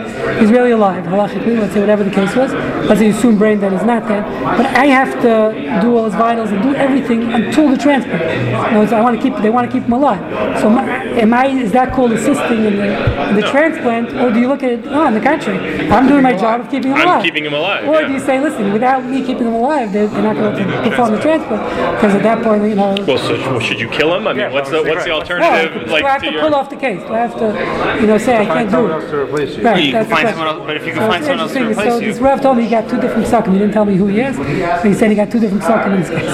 [0.41, 2.51] is really alive, halachically, let's say whatever the case was.
[2.51, 4.23] Let's say you assume brain dead is not dead.
[4.57, 8.21] But I have to do all his vitals and do everything until the transplant.
[8.21, 10.19] In other words, I want to keep, they want to keep him alive.
[10.59, 14.39] So my, am I, is that called assisting in the, in the transplant, or do
[14.41, 16.97] you look at it, oh, on the contrary, I'm doing my job of keeping him
[16.97, 17.23] I'm alive.
[17.23, 18.07] keeping him alive, Or yeah.
[18.07, 21.11] do you say, listen, without me keeping him alive, they're, they're not going to perform
[21.11, 21.63] the transplant,
[21.95, 24.27] because at that point, you know, Well, so well, should you kill him?
[24.27, 25.87] I mean, what's the what's the well, alternative?
[25.87, 27.01] do I have to to pull your off the case?
[27.01, 29.23] Do I have to, you know, say I can't do someone else to it?
[29.23, 29.63] replace you.
[29.63, 31.39] Right, You can that's the find someone else- but if you can So find someone
[31.41, 31.83] else to interesting.
[31.85, 33.53] replace So you- this Rav told me he got two different psukim.
[33.53, 35.93] He didn't tell me who he is, but he said he got two different psukim
[35.93, 36.33] in this case.